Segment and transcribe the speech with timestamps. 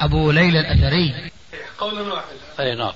[0.00, 1.30] أبو ليلى الأثري.
[1.78, 2.60] قولا واحدا.
[2.60, 2.92] أي نعم.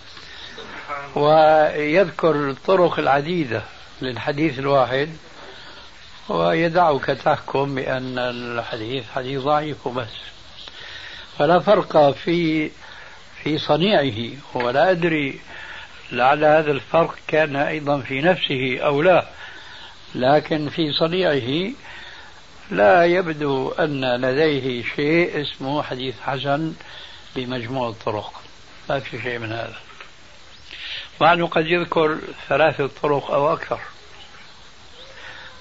[1.15, 3.63] ويذكر الطرق العديدة
[4.03, 5.09] للحديث الواحد
[6.29, 10.09] ويدعك تحكم بأن الحديث حديث ضعيف وبس.
[11.39, 12.71] فلا فرق في
[13.43, 15.41] في صنيعه ولا أدري
[16.13, 19.27] لعل هذا الفرق كان أيضا في نفسه أو لا
[20.15, 21.73] لكن في صنيعه
[22.71, 26.75] لا يبدو أن لديه شيء اسمه حديث حسن
[27.37, 28.43] بمجموع الطرق.
[28.89, 29.81] ما في شيء من هذا.
[31.21, 33.81] مع أنه قد يذكر ثلاثة طرق أو أكثر.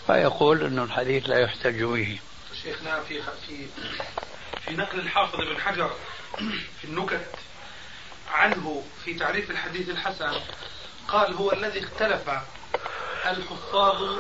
[0.08, 2.20] فيقول أن الحديث لا يحتج به.
[2.64, 3.68] شيخنا في في
[4.66, 5.92] في نقل الحافظ ابن حجر
[6.82, 7.30] في النكت
[8.32, 10.40] عنه في تعريف الحديث الحسن
[11.08, 12.30] قال هو الذي اختلف
[13.26, 14.20] الحفاظ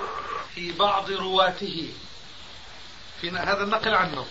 [0.55, 1.94] في بعض رواته.
[3.21, 4.25] في هذا النقل عنه.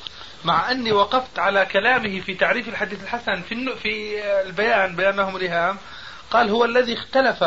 [0.44, 5.78] مع أني وقفت على كلامه في تعريف الحديث الحسن في في البيان بانهم رهام
[6.30, 7.42] قال هو الذي اختلف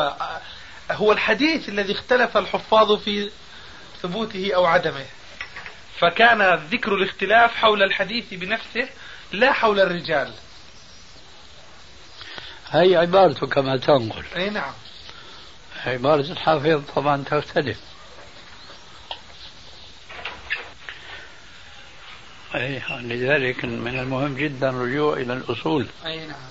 [0.91, 3.31] هو الحديث الذي اختلف الحفاظ في
[4.01, 5.05] ثبوته أو عدمه.
[5.99, 8.89] فكان ذكر الاختلاف حول الحديث بنفسه
[9.31, 10.33] لا حول الرجال.
[12.69, 14.25] هي عبارته كما تنقل.
[14.35, 14.73] أي نعم.
[15.85, 17.77] عبارة الحافظ طبعا تختلف
[22.55, 25.87] أي لذلك من المهم جدا الرجوع إلى الأصول.
[26.05, 26.49] أي نعم.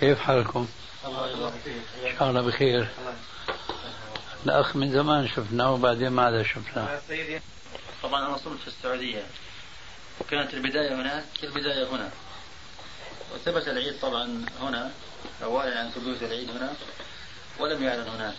[0.00, 0.68] كيف حالكم؟
[1.04, 1.48] الله
[2.06, 2.88] إن شاء الله بخير.
[4.46, 7.00] الأخ من زمان شفناه وبعدين ما عاد شفناه
[8.02, 9.26] طبعا أنا صرت في السعودية.
[10.20, 12.10] وكانت البداية هناك البداية هنا.
[13.34, 14.90] وثبت العيد طبعا هنا.
[15.42, 16.72] أولا عن ثبوت العيد هنا.
[17.58, 18.34] ولم يعلن هناك.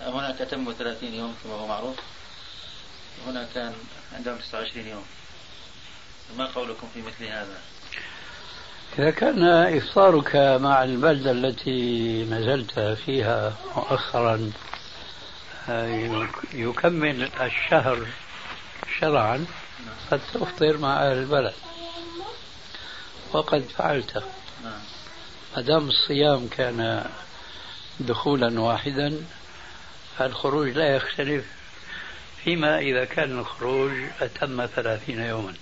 [0.00, 1.96] هناك أتم 30 يوم كما هو معروف.
[3.26, 3.72] هنا كان
[4.12, 5.04] عندهم 29 يوم.
[6.38, 7.58] ما قولكم في مثل هذا؟
[8.98, 9.42] إذا كان
[9.76, 14.52] إفطارك مع البلدة التي نزلت فيها مؤخرا
[15.68, 18.06] آه، يكمل الشهر
[19.00, 19.46] شرعا
[20.10, 21.54] قد تفطر مع أهل البلد.
[23.32, 24.24] وقد فعلت.
[24.64, 24.80] نعم.
[25.56, 27.06] ما دام الصيام كان
[28.00, 29.24] دخولا واحدا
[30.18, 31.44] فالخروج لا يختلف
[32.44, 35.54] فيما إذا كان الخروج أتم ثلاثين يوما.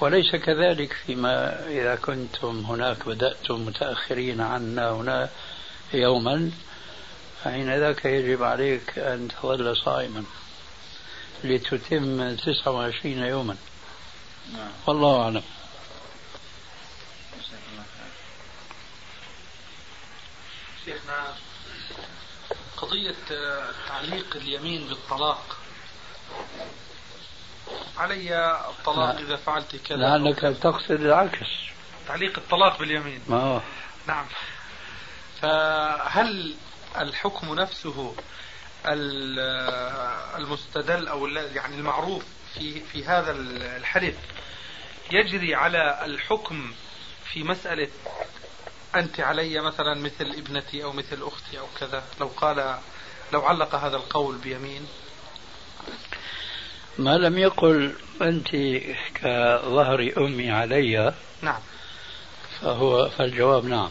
[0.00, 5.28] وليس كذلك فيما إذا كنتم هناك بدأتم متأخرين عنا هنا
[5.94, 6.50] يوما
[7.44, 10.24] فحين ذاك يجب عليك أن تظل صائما
[11.44, 13.56] لتتم 29 يوما.
[14.52, 14.70] نعم.
[14.86, 15.42] والله أعلم.
[20.84, 21.34] شيخنا
[22.80, 23.14] قضية
[23.88, 25.56] تعليق اليمين بالطلاق.
[27.98, 29.98] علي الطلاق إذا فعلت كذا.
[29.98, 31.46] لعلك تقصد العكس.
[32.08, 33.20] تعليق الطلاق باليمين.
[33.28, 33.62] ما.
[34.06, 34.26] نعم.
[35.42, 36.54] فهل
[36.96, 38.14] الحكم نفسه
[40.36, 42.24] المستدل أو يعني المعروف
[42.54, 43.32] في في هذا
[43.76, 44.18] الحدث
[45.12, 46.72] يجري على الحكم
[47.24, 47.88] في مسألة
[48.94, 52.78] أنت علي مثلا مثل ابنتي أو مثل أختي أو كذا؟ لو قال
[53.32, 54.86] لو علق هذا القول بيمين؟
[56.98, 58.48] ما لم يقل أنت
[59.14, 61.60] كظهر أمي علي نعم.
[62.60, 63.90] فهو فالجواب نعم.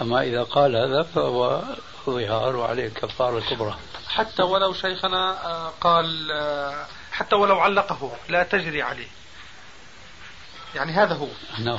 [0.00, 1.62] أما إذا قال هذا فهو
[2.06, 3.76] ظهار وعليه كفارة كبرى
[4.08, 9.08] حتى ولو شيخنا آه، قال آه، حتى ولو علقه لا تجري عليه.
[10.74, 11.28] يعني هذا هو.
[11.58, 11.78] نعم.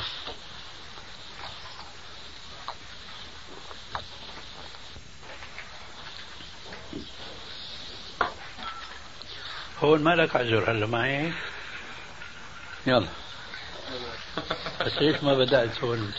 [9.83, 11.33] هون مالك عذر هلا معي.
[12.87, 13.07] يلا.
[14.81, 16.13] بس ليش ما بدأت هون.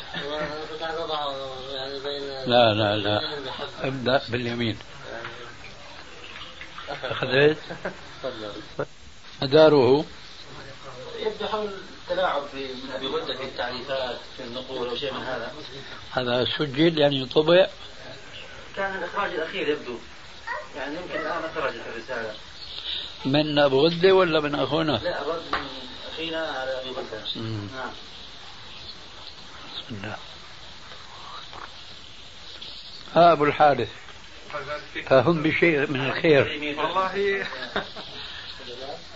[2.46, 3.20] لا لا لا.
[3.81, 4.78] أبدأ باليمين.
[6.88, 7.58] أخذت.
[9.43, 10.05] مداره
[11.19, 11.70] يبدو حول
[12.02, 15.52] التلاعب في من أبي غده في التعريفات في النقول أو شيء من هذا.
[16.10, 17.66] هذا سجل يعني طبع.
[18.76, 19.99] كان الإخراج الأخير يبدو.
[20.76, 22.34] يعني يمكن الآن خرجت الرسالة.
[23.25, 25.67] من أبو غدة ولا من أخونا؟ لا من
[26.12, 27.41] أخينا على أبي بكر
[27.75, 27.91] نعم.
[29.75, 30.17] بسم الله.
[33.15, 33.88] ها أبو الحارث.
[35.06, 36.44] فهم بشيء من الخير.
[36.79, 37.47] والله.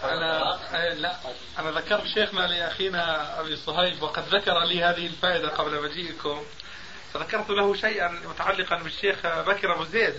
[0.04, 0.58] أنا
[0.94, 1.16] لا.
[1.58, 6.42] أنا ذكرت شيخنا لأخينا أبي صهيب وقد ذكر لي هذه الفائدة قبل مجيئكم
[7.12, 10.14] فذكرت له شيئا متعلقا بالشيخ بكر أبو زيد.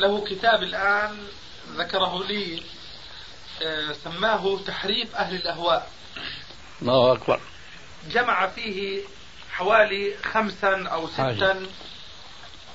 [0.00, 1.28] له كتاب الآن
[1.76, 2.62] ذكره لي
[3.62, 5.90] آه، سماه تحريف أهل الأهواء.
[6.82, 7.40] الله أكبر.
[8.10, 9.02] جمع فيه
[9.52, 11.66] حوالي خمسا أو ستا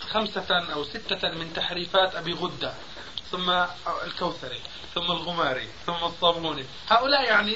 [0.02, 2.74] خمسة أو ستة من تحريفات أبي غدة
[3.32, 3.50] ثم
[4.04, 4.62] الكوثري
[4.96, 6.66] ثم الغماري ثم الصابوني.
[6.90, 7.56] هؤلاء يعني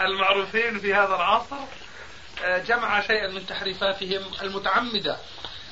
[0.00, 1.56] المعروفين في هذا العصر
[2.44, 5.16] آه، جمع شيئا من تحريفاتهم المتعمدة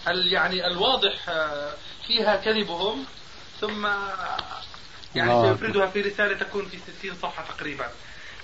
[0.06, 1.72] يعني الواضح آه،
[2.06, 3.04] فيها كذبهم
[3.60, 3.86] ثم
[5.14, 7.86] يعني سيفردها في رسالة تكون في 60 صفحة تقريبا.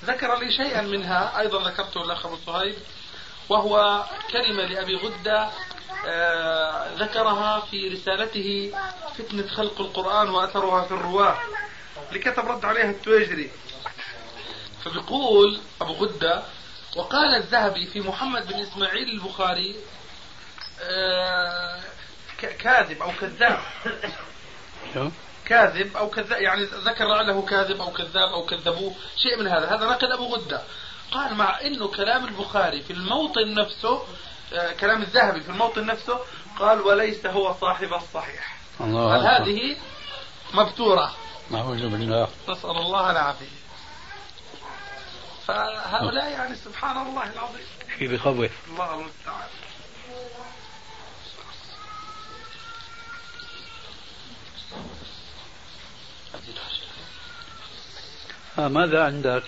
[0.04, 2.74] ذكر لي شيئا منها أيضا ذكرته الأخ أبو صهيب
[3.48, 5.50] وهو كلمة لأبي غدة
[6.06, 8.72] آه ذكرها في رسالته
[9.18, 11.38] فتنة خلق القرآن وأثرها في الرواة
[12.12, 13.50] لكتب رد عليها التويجري
[14.84, 16.42] فبيقول أبو غدة
[16.96, 19.76] وقال الذهبي في محمد بن إسماعيل البخاري
[20.82, 21.80] آه
[22.58, 23.58] كاذب أو كذاب.
[25.50, 29.76] كاذب أو كذاب يعني ذكر لعله كاذب أو كذاب أو كذبوه شيء من هذا.
[29.76, 30.62] هذا نقل أبو غدة.
[31.12, 34.02] قال مع أنه كلام البخاري في الموطن نفسه
[34.52, 36.20] آه كلام الذهبي في الموطن نفسه
[36.58, 38.56] قال وليس هو صاحب الصحيح.
[38.80, 39.76] الله قال هذه
[40.54, 41.14] مبتورة؟
[41.50, 42.28] نعوذ بالله.
[42.48, 43.60] نسأل الله العافية.
[45.46, 47.66] فهؤلاء يعني سبحان الله العظيم.
[47.98, 48.36] شيء بخوف
[48.70, 49.48] الله المستعان.
[58.58, 59.42] ماذا عندك؟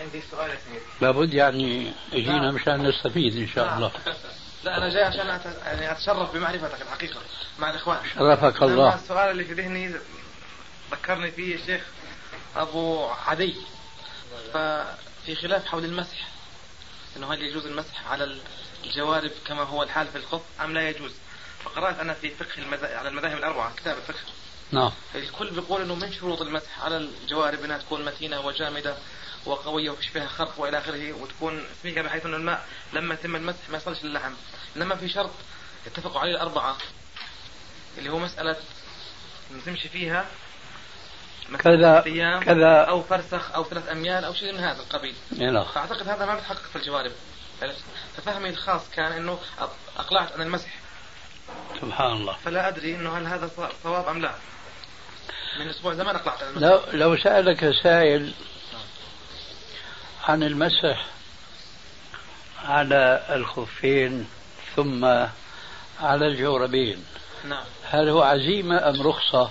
[0.00, 2.54] عندي سؤال يا سيدي لابد يعني اجينا نعم.
[2.54, 3.76] مشان نستفيد إن شاء نعم.
[3.76, 3.92] الله
[4.64, 5.46] لا أنا جاي عشان أت...
[5.64, 7.20] يعني أتشرف بمعرفتك الحقيقة
[7.58, 9.94] مع الإخوان شرفك الله السؤال اللي في ذهني
[10.90, 11.82] ذكرني فيه الشيخ
[12.56, 13.54] أبو عدي
[14.52, 16.28] ففي خلاف حول المسح
[17.16, 18.38] إنه هل يجوز المسح على
[18.84, 21.12] الجوارب كما هو الحال في الخط أم لا يجوز
[21.64, 24.20] فقرأت أنا في فقه المذاهب على المذاهب الأربعة كتاب الفقه
[24.74, 24.90] نعم.
[25.14, 28.96] الكل بيقول إنه من شروط المسح على الجوارب إنها تكون متينة وجامدة
[29.46, 33.76] وقوية وفيش فيها خرق وإلى آخره وتكون سميكه بحيث إنه الماء لما يتم المسح ما
[33.76, 34.32] يصلش للحم.
[34.76, 35.30] إنما في شرط
[35.86, 36.76] اتفقوا عليه الأربعة
[37.98, 38.56] اللي هو مسألة
[39.66, 40.26] تمشي فيها
[41.58, 42.00] كذا
[42.44, 45.14] كذا أو فرسخ أو ثلاث أميال أو شيء من هذا القبيل.
[45.38, 45.64] نعم.
[45.64, 47.12] فأعتقد هذا ما بتحقق في الجوارب.
[48.16, 49.38] ففهمي الخاص كان إنه
[49.96, 50.68] أقلعت عن المسح.
[51.80, 52.36] سبحان الله.
[52.44, 53.50] فلا أدري إنه هل هذا
[53.82, 54.34] صواب أم لا.
[55.60, 58.32] من أسبوع زمان اقلعت لو لو سألك سائل
[60.24, 61.06] عن المسح
[62.64, 64.28] على الخفين
[64.76, 65.04] ثم
[66.00, 67.04] على الجوربين
[67.44, 67.64] نعم.
[67.84, 69.50] هل هو عزيمة أم رخصة؟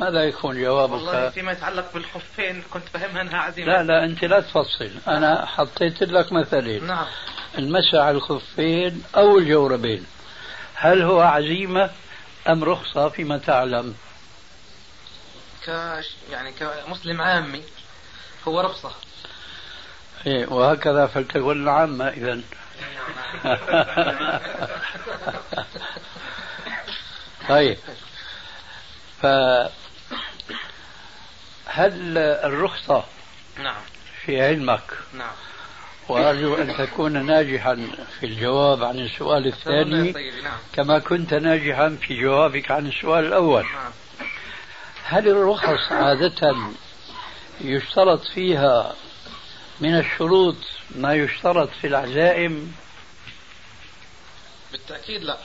[0.00, 3.72] ماذا يكون جوابك؟ والله فيما يتعلق بالخفين كنت فهمها أنها عزيمة.
[3.72, 7.06] لا لا أنت لا تفصل، أنا حطيت لك مثلين نعم.
[7.58, 10.06] المسح على الخفين أو الجوربين
[10.74, 11.90] هل هو عزيمة
[12.48, 13.94] أم رخصة فيما تعلم؟
[15.66, 15.68] ك
[16.30, 17.62] يعني كمسلم عامي
[18.48, 18.92] هو رخصه
[20.26, 22.40] إيه وهكذا فلتكن العامة إذا.
[27.48, 27.78] طيب.
[29.22, 29.70] فهل
[32.18, 33.04] الرخصة
[33.58, 33.82] نعم.
[34.24, 35.34] في علمك؟ نعم.
[36.08, 37.88] وأرجو أن تكون ناجحا
[38.20, 40.58] في الجواب عن السؤال الثاني نعم.
[40.72, 43.62] كما كنت ناجحا في جوابك عن السؤال الأول.
[43.62, 43.92] نعم.
[45.08, 46.56] هل الرخص عادة
[47.60, 48.94] يشترط فيها
[49.80, 50.56] من الشروط
[50.90, 52.74] ما يشترط في العزائم؟
[54.72, 55.36] بالتأكيد لا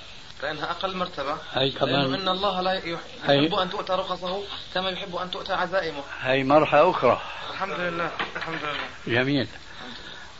[0.43, 1.37] لأنها أقل مرتبة.
[1.53, 2.13] هي كمان.
[2.13, 6.03] إن الله لا يحب أن تؤتى رخصه كما يحب أن تؤتى عزائمه.
[6.21, 7.21] هي مرحلة أخرى.
[7.51, 9.21] الحمد لله الحمد لله.
[9.21, 9.47] جميل.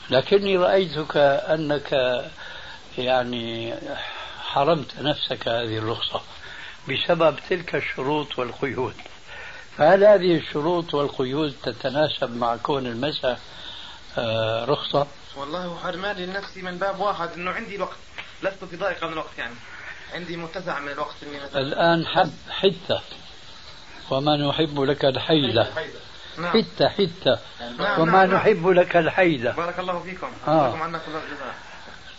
[0.10, 2.22] لكني رأيتك أنك
[2.98, 3.76] يعني
[4.44, 6.22] حرمت نفسك هذه الرخصة.
[6.90, 8.94] بسبب تلك الشروط والقيود
[9.78, 13.38] فهل هذه الشروط والقيود تتناسب مع كون المسح
[14.18, 17.98] آه، رخصة؟ والله حرمان لنفسي من باب واحد إنه عندي الوقت.
[18.44, 19.56] لست في ضائقة من الوقت يعني.
[20.14, 23.02] عندي متسع من الوقت إني مثلا الآن حب حتة.
[24.10, 25.68] وما نحب لك الحيلة.
[26.38, 26.50] نعم.
[26.50, 27.40] حتة حتة.
[27.80, 28.36] نعم وما نعم.
[28.36, 29.52] نحب لك الحيلة.
[29.52, 30.32] بارك الله فيكم.
[30.48, 30.78] آه.
[30.78, 31.56] عنا كل الجزاء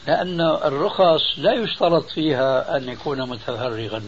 [0.06, 4.02] لأن الرخص لا يشترط فيها أن يكون متفرغا.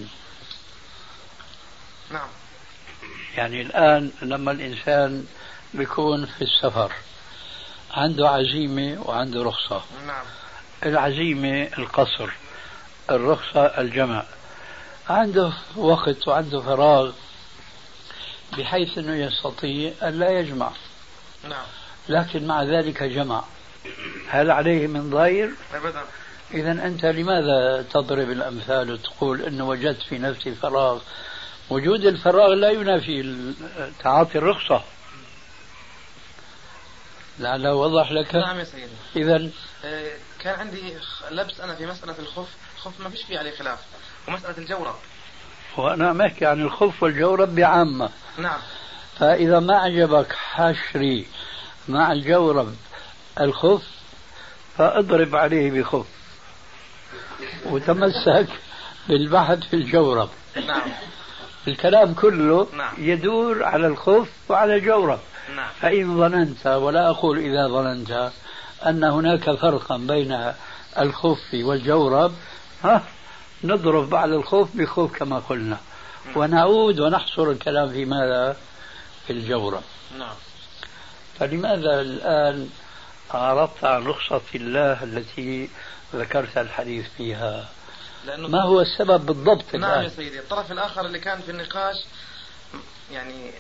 [2.14, 2.28] نعم.
[3.36, 5.26] يعني الآن لما الإنسان
[5.74, 6.92] بيكون في السفر
[7.90, 9.82] عنده عزيمة وعنده رخصة.
[10.06, 10.24] نعم.
[10.86, 12.30] العزيمة القصر
[13.10, 14.24] الرخصة الجمع.
[15.08, 17.12] عنده وقت وعنده فراغ
[18.58, 20.70] بحيث أنه يستطيع أن لا يجمع.
[21.48, 21.66] نعم.
[22.08, 23.44] لكن مع ذلك جمع.
[24.28, 26.02] هل عليه من ضير؟ أبدا.
[26.54, 31.00] إذا أنت لماذا تضرب الأمثال وتقول أنه وجدت في نفسي فراغ
[31.70, 33.54] وجود الفراغ لا ينافي
[34.02, 34.82] تعاطي الرخصة.
[37.38, 38.34] لعله وضح لك.
[38.34, 38.92] نعم يا سيدي.
[39.16, 39.50] إذا
[39.84, 40.94] آه، كان عندي
[41.30, 43.78] لبس أنا في مسألة الخف الخف ما فيش فيه عليه خلاف.
[44.28, 44.94] ومسألة الجورب
[45.76, 48.10] وأنا أحكي عن الخف والجورب بعامة.
[48.38, 48.60] نعم.
[49.18, 51.26] فإذا ما عجبك حشري
[51.88, 52.76] مع الجورب
[53.40, 53.82] الخف
[54.78, 56.06] فاضرب عليه بخف
[57.64, 58.48] وتمسك
[59.08, 60.30] بالبحث في الجورب
[60.66, 60.82] نعم.
[61.70, 62.92] الكلام كله نعم.
[62.98, 65.18] يدور على الخف وعلى الجورب
[65.56, 65.68] نعم.
[65.80, 68.30] فإن ظننت ولا أقول إذا ظننت
[68.86, 70.52] أن هناك فرقا بين
[70.98, 72.32] الخف والجورب
[72.84, 73.02] ها
[73.64, 75.78] نضرب على الخوف بخوف كما قلنا.
[76.36, 78.56] ونعود ونحصر الكلام في ماذا؟
[79.26, 79.82] في الجورب
[80.18, 80.34] نعم.
[81.38, 82.68] فلماذا الآن
[83.34, 85.68] أعرضت عن رخصة الله التي
[86.14, 87.68] ذكرت الحديث فيها؟
[88.26, 90.38] لأنه ما هو السبب بالضبط نعم يا الآن سيدي.
[90.38, 91.96] الطرف الآخر اللي كان في النقاش
[93.12, 93.50] يعني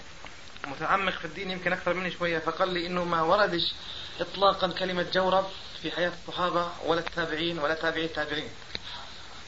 [0.66, 3.72] متعمق في الدين يمكن أكثر مني شوية فقال لي إنه ما وردش
[4.20, 5.44] إطلاقا كلمة جورب
[5.82, 8.48] في حياة الصحابة ولا التابعين ولا تابعي التابعين.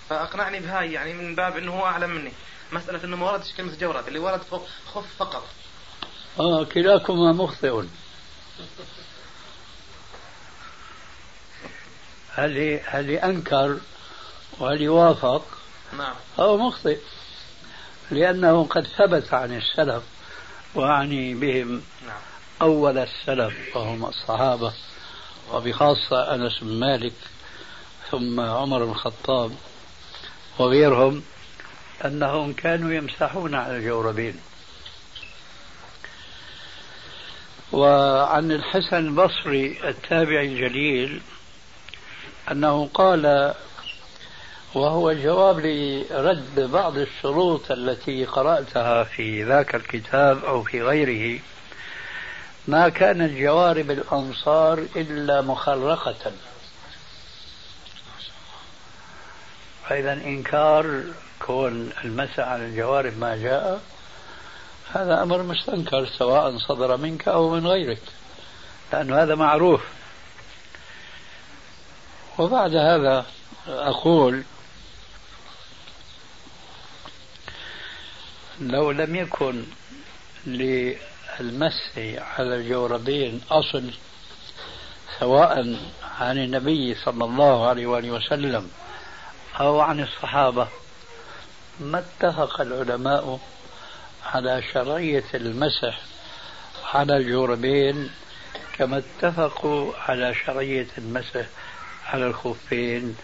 [0.09, 2.33] فأقنعني بهاي يعني من باب إنه هو أعلم مني.
[2.73, 4.41] مسألة إنه ما وردش كلمة جورب اللي ورد
[4.95, 5.47] خف فقط.
[6.41, 7.83] آه كلاكما مخطئ.
[12.35, 13.79] هل هل أنكر؟
[14.59, 15.45] وهل وافق
[15.99, 16.15] نعم.
[16.41, 16.99] هو مخطئ
[18.11, 20.03] لأنه قد ثبت عن السلف
[20.75, 22.21] وأعني بهم نعم.
[22.63, 24.73] أول السلف وهم الصحابة
[25.53, 27.13] وبخاصة أنس بن مالك
[28.11, 29.53] ثم عمر بن الخطاب
[30.59, 31.23] وغيرهم
[32.05, 34.41] أنهم كانوا يمسحون على الجوربين.
[37.73, 41.23] وعن الحسن البصري التابعي الجليل
[42.51, 43.55] أنه قال
[44.75, 51.41] وهو جواب لرد بعض الشروط التي قرأتها في ذاك الكتاب أو في غيره.
[52.69, 56.33] ما كانت جوارب الأنصار إلا مخرقة.
[59.89, 61.03] فإذا إنكار
[61.47, 63.81] كون المسح على الجوارب ما جاء
[64.93, 68.03] هذا أمر مستنكر سواء صدر منك أو من غيرك
[68.93, 69.85] لأن هذا معروف.
[72.39, 73.27] وبعد هذا
[73.69, 74.43] أقول
[78.61, 79.65] لو لم يكن
[80.47, 83.91] للمس على الجوربين أصل
[85.21, 85.77] سواء
[86.21, 88.71] عن النبي صلى الله عليه وآله وسلم
[89.61, 90.69] أو عن الصحابة
[91.81, 93.41] ما اتفق العلماء
[94.27, 96.01] على شرعية المسح
[96.95, 98.11] على الجوربين
[98.73, 101.47] كما اتفقوا على شرعية المسح
[102.07, 103.17] على الخفين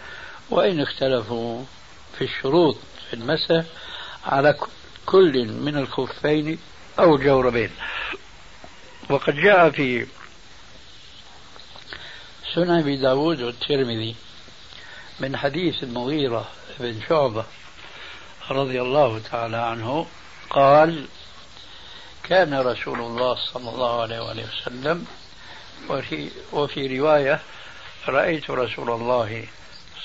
[0.49, 1.63] وإن اختلفوا
[2.17, 2.77] في الشروط
[3.09, 3.63] في المسح
[4.25, 4.55] على
[5.05, 6.59] كل من الخفين
[6.99, 7.69] أو الجوربين
[9.09, 10.07] وقد جاء في
[12.53, 14.15] سنن أبي داود والترمذي
[15.19, 17.45] من حديث المغيرة بن شعبة
[18.51, 20.07] رضي الله تعالى عنه
[20.49, 21.05] قال
[22.23, 25.05] كان رسول الله صلى الله عليه وسلم
[25.89, 27.39] وفي, وفي رواية
[28.07, 29.47] رأيت رسول الله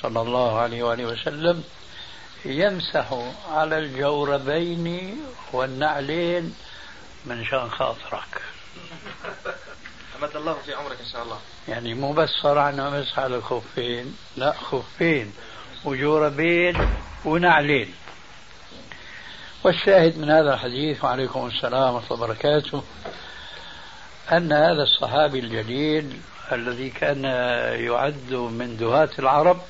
[0.00, 1.64] صلى الله عليه وآله وسلم
[2.45, 3.07] يمسح
[3.50, 5.16] على الجوربين
[5.52, 6.54] والنعلين
[7.26, 8.42] من شان خاطرك.
[10.18, 11.38] أمد الله في عمرك إن شاء الله.
[11.68, 15.33] يعني مو بس صار عنا مسح على الخفين لا خفين
[15.85, 16.88] وجوربين
[17.25, 17.95] ونعلين.
[19.64, 22.83] والشاهد من هذا الحديث وعليكم السلام ورحمة الله وبركاته
[24.33, 26.21] أن هذا الصحابي الجليل
[26.52, 27.25] الذي كان
[27.75, 29.61] يعد من دهاة العرب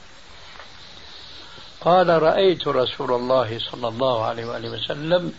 [1.80, 5.32] قال رأيت رسول الله صلى الله عليه وآله وسلم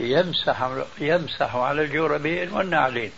[0.00, 3.12] يمسح يمسح على الجوربين والنعلين.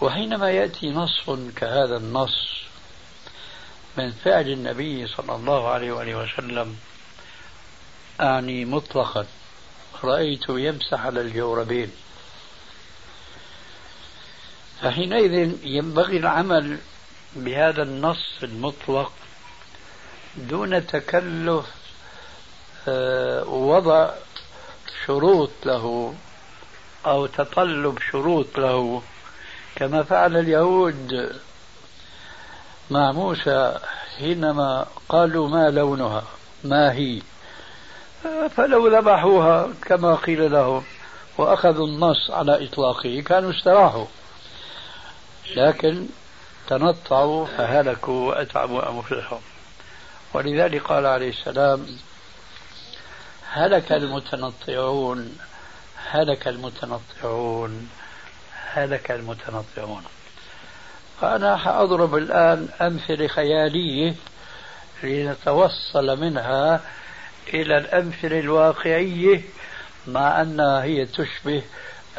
[0.00, 2.54] وحينما يأتي نص كهذا النص
[3.96, 6.76] من فعل النبي صلى الله عليه وآله وسلم
[8.20, 9.26] أعني مطلقا
[10.04, 11.90] رأيت يمسح على الجوربين
[14.82, 16.78] فحينئذ ينبغي العمل
[17.36, 19.12] بهذا النص المطلق
[20.36, 21.66] دون تكلف
[22.88, 24.10] آه، وضع
[25.06, 26.14] شروط له
[27.06, 29.02] أو تطلب شروط له.
[29.76, 31.32] كما فعل اليهود
[32.90, 33.78] مع موسى
[34.18, 36.24] حينما قالوا ما لونها
[36.64, 37.22] ما هي؟
[38.56, 40.84] فلو ذبحوها كما قيل لهم
[41.38, 44.06] وأخذوا النص على إطلاقه كانوا استراحوا.
[45.56, 46.06] لكن
[46.66, 49.40] تنطعوا فهلكوا وأتعبوا أنفسهم.
[50.34, 51.86] ولذلك قال عليه السلام
[53.52, 55.38] هلك المتنطعون
[56.10, 57.90] هلك المتنطعون
[58.72, 60.04] هلك المتنطعون.
[61.20, 64.14] فأنا حأضرب الآن أمثلة خيالية
[65.02, 66.80] لنتوصل منها
[67.54, 69.40] إلى الأمثلة الواقعية
[70.06, 71.62] مع أنها هي تشبه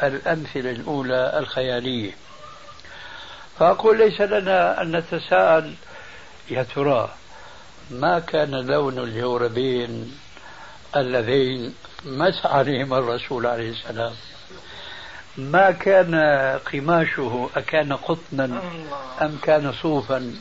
[0.04, 2.12] الأمثلة الأولى الخيالية.
[3.60, 5.76] فأقول ليس لنا أن نتساءل
[6.50, 7.10] يا ترى
[7.92, 10.18] ما كان لون الجوربين
[10.96, 11.74] اللذين
[12.06, 14.14] مسح عليهما الرسول عليه السلام.
[15.38, 16.16] ما كان
[16.74, 18.62] قماشه أكان قطنا
[19.22, 20.36] أم كان صوفا.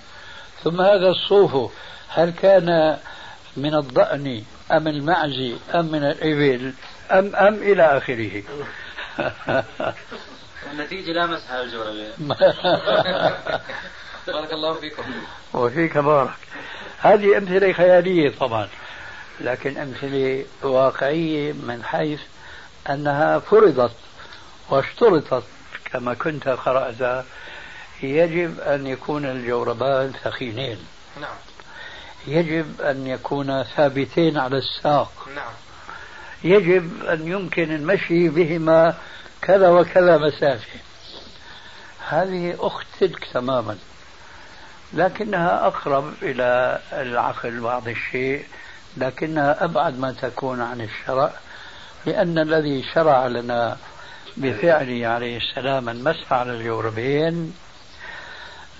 [0.64, 1.72] ثم هذا الصوف
[2.08, 2.98] هل كان
[3.56, 6.72] من الضأن أم المعز أم من الإبل
[7.10, 8.42] أم أم إلى آخره؟
[10.72, 12.12] النتيجة لا مسح على الجوربين
[14.26, 15.02] بارك الله فيكم.
[15.54, 16.36] وفيك بارك.
[17.04, 18.68] هذه أمثلة خيالية طبعا
[19.40, 22.20] لكن أمثلة واقعية من حيث
[22.90, 23.92] أنها فرضت
[24.70, 25.44] واشترطت
[25.84, 27.24] كما كنت قرأت
[28.02, 30.78] يجب أن يكون الجوربان ثخينين
[31.20, 31.36] نعم.
[32.26, 35.28] يجب أن يكون ثابتين على الساق.
[35.36, 35.52] نعم.
[36.44, 38.94] يجب أن يمكن المشي بهما
[39.42, 40.78] كذا وكذا مسافة.
[42.08, 43.78] هذه أخت تلك تماما.
[44.94, 48.44] لكنها أقرب إلى العقل بعض الشيء
[48.96, 51.30] لكنها أبعد ما تكون عن الشرع
[52.06, 53.76] لأن الذي شرع لنا
[54.36, 57.54] بفعله عليه السلام المسح على الجوربين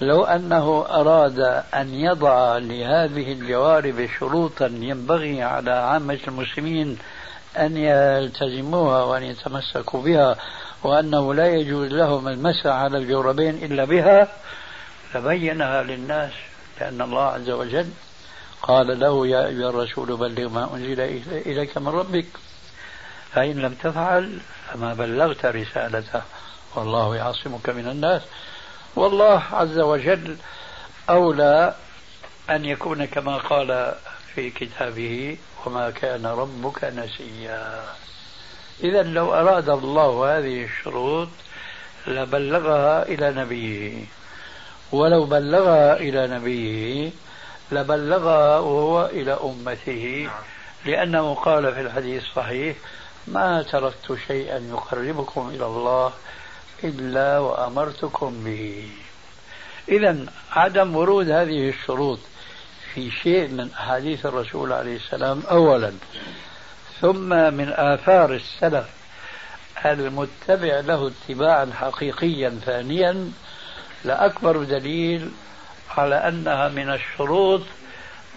[0.00, 1.40] لو أنه أراد
[1.74, 6.98] أن يضع لهذه الجوارب شروطا ينبغي على عامة المسلمين
[7.56, 10.36] أن يلتزموها وأن يتمسكوا بها
[10.82, 14.28] وأنه لا يجوز لهم المسح على الجوربين إلا بها
[15.14, 16.32] لبينها للناس
[16.80, 17.90] لأن الله عز وجل
[18.62, 21.00] قال له يا أيها الرسول بلغ ما أنزل
[21.46, 22.26] إليك من ربك.
[23.32, 24.38] فإن لم تفعل
[24.72, 26.22] فما بلغت رسالته.
[26.74, 28.22] والله يعصمك من الناس.
[28.96, 30.36] والله عز وجل
[31.10, 31.74] أولى
[32.50, 33.94] أن يكون كما قال
[34.34, 37.84] في كتابه وما كان ربك نسيا.
[38.84, 41.28] إذا لو أراد الله هذه الشروط
[42.06, 44.04] لبلغها إلى نبيه.
[44.92, 47.10] ولو بلغها إلى نبيه
[47.72, 50.30] لبلغها وهو إلى أمته.
[50.86, 52.76] لأنه قال في الحديث الصحيح
[53.26, 56.12] ما تركت شيئا يقربكم إلى الله
[56.84, 58.88] إلا وأمرتكم به.
[59.88, 62.18] إذا عدم ورود هذه الشروط
[62.94, 65.92] في شيء من أحاديث الرسول عليه السلام أولا.
[67.00, 68.86] ثم من آثار السلف
[69.86, 73.32] المتبع له اتباعا حقيقيا ثانيا
[74.04, 75.30] لأكبر دليل
[75.96, 77.62] على أنها من الشروط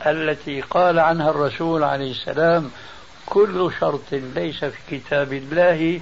[0.05, 2.71] التي قال عنها الرسول عليه السلام
[3.25, 6.01] كل شرط ليس في كتاب الله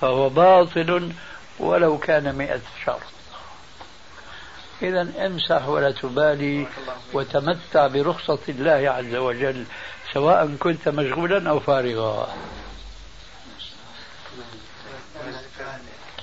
[0.00, 1.12] فهو باطل
[1.58, 3.00] ولو كان مئة شرط.
[4.82, 6.66] إذا امسح ولا تبالي
[7.12, 9.64] وتمتع برخصة الله عز وجل
[10.12, 12.34] سواء كنت مشغولا أو فارغا.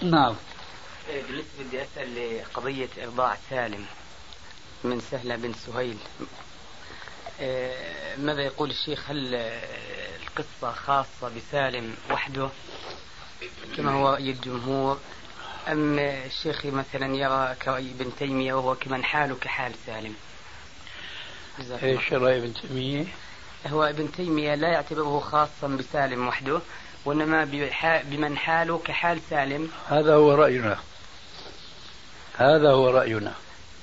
[0.02, 0.36] نعم.
[1.60, 3.86] بدي أسأل لقضية إرضاع سالم
[4.84, 5.98] من سهلة بن سهيل.
[7.42, 12.50] آه، ماذا يقول الشيخ؟ هل القصة خاصة بسالم وحده
[13.78, 15.00] كما هو رأي الجمهور؟
[15.68, 20.16] أم الشيخ مثلا يرى كابن تيمية وهو كمن حاله كحال سالم؟
[21.84, 23.06] إيش رأي ابن تيمية؟
[23.68, 26.62] هو ابن تيمية لا يعتبره خاصا بسالم وحده
[27.06, 27.46] وإنما
[28.04, 29.72] بمن حاله كحال سالم.
[29.88, 30.80] هذا هو رأينا.
[32.40, 33.34] هذا هو رأينا.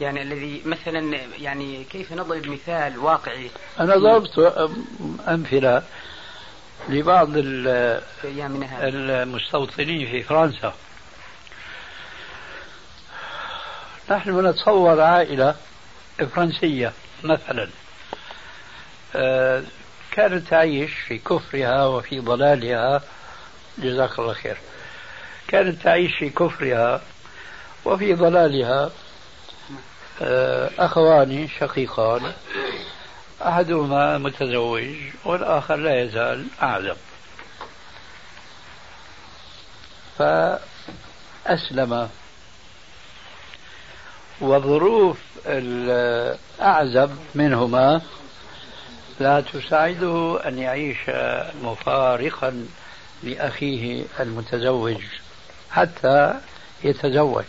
[0.01, 4.39] يعني الذي مثلا يعني كيف نضرب مثال واقعي؟ أنا ضربت
[5.29, 5.83] أمثلة
[6.89, 7.29] لبعض
[8.25, 10.75] المستوطنين في فرنسا.
[14.11, 15.55] نحن نتصور عائلة
[16.35, 16.93] فرنسية
[17.25, 17.69] مثلا.
[19.17, 19.63] آه،
[20.11, 23.03] كانت تعيش في كفرها وفي ضلالها.
[23.79, 24.57] جزاك الله خير.
[25.49, 27.01] كانت تعيش في كفرها
[27.87, 28.91] وفي ضلالها
[30.23, 32.33] آه، أخوان شقيقان
[33.43, 34.95] أحدهما متزوج
[35.25, 36.97] والآخر لا يزال أعزب.
[40.19, 42.09] فأسلم.
[44.41, 48.01] وظروف الأعزب منهما
[49.21, 50.99] لا تساعده أن يعيش
[51.63, 52.67] مفارقا
[53.23, 55.03] لأخيه المتزوج
[55.71, 56.35] حتى
[56.85, 57.45] يتزوج.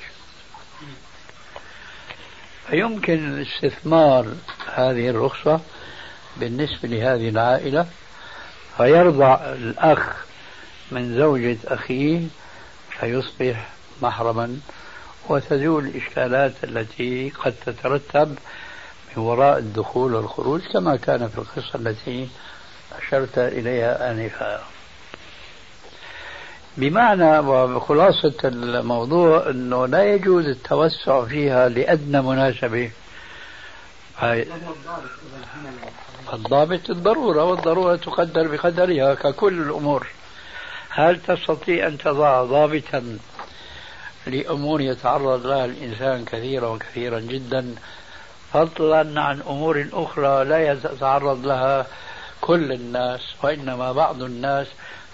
[2.69, 4.27] فيمكن استثمار
[4.73, 5.59] هذه الرخصة
[6.37, 7.87] بالنسبة لهذه العائلة
[8.77, 10.25] فيرضع الأخ
[10.91, 12.27] من زوجة أخيه
[12.99, 13.69] فيصبح
[14.01, 14.59] محرما
[15.29, 18.37] وتزول الإشكالات التي قد تترتب
[19.17, 22.29] من وراء الدخول والخروج كما كان في القصة التي
[23.01, 24.76] أشرت إليها آنفا.
[26.77, 32.91] بمعنى وخلاصة الموضوع أنه لا يجوز التوسع فيها لأدنى مناسبة.
[36.33, 40.07] الضابط الضرورة والضرورة تقدر بقدرها ككل الأمور.
[40.89, 43.17] هل تستطيع أن تضع ضابطا
[44.27, 47.75] لأمور يتعرض لها الإنسان كثيرا وكثيرا جدا؟
[48.53, 51.85] فضلا عن أمور أخرى لا يتعرض لها
[52.41, 54.67] كل الناس وإنما بعض الناس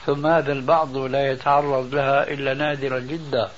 [0.06, 3.52] ثم هذا البعض لا يتعرض لها إلا نادرا جدا.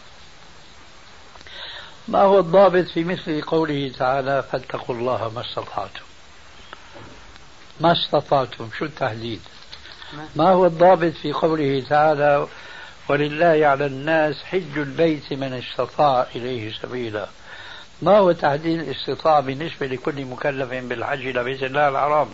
[2.07, 6.05] ما هو الضابط في مثل قوله تعالى فاتقوا الله ما استطعتم؟
[7.79, 9.41] ما استطعتم؟ شو التحديد؟
[10.35, 12.47] ما هو الضابط في قوله تعالى
[13.09, 17.27] ولله على الناس حج البيت من استطاع إليه سبيلا؟
[18.01, 22.27] ما هو تحديد الاستطاعة بالنسبة لكل مكلف بالحج إلى بيت الله الحرام؟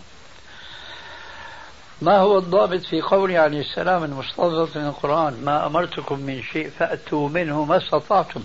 [2.02, 7.28] ما هو الضابط في قوله عليه السلام المستضبط من القرآن؟ ما أمرتكم من شيء فأتوا
[7.28, 8.42] منه ما استطعتم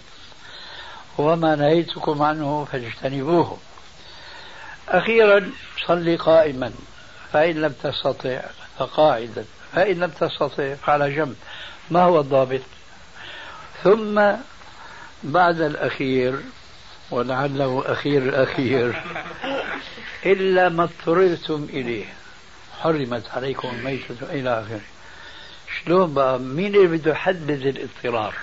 [1.17, 3.57] وما نهيتكم عنه فاجتنبوه.
[4.89, 5.51] أخيرا
[5.87, 6.71] صلي قائما
[7.33, 8.41] فإن لم تستطع
[8.79, 11.35] فقاعدا فإن لم تستطع فعلى جنب.
[11.91, 12.61] ما هو الضابط؟
[13.83, 14.21] ثم
[15.23, 16.39] بعد الأخير
[17.11, 19.03] ولعله أخير الأخير
[20.25, 22.05] إلا ما اضطررتم إليه.
[22.79, 24.81] حرمت عليكم الميتة إلى آخره.
[25.85, 28.35] شلون بقى؟ مين اللي بده يحدد الاضطرار؟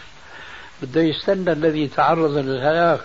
[0.82, 3.00] بده يستنى الذي تعرض للهلاك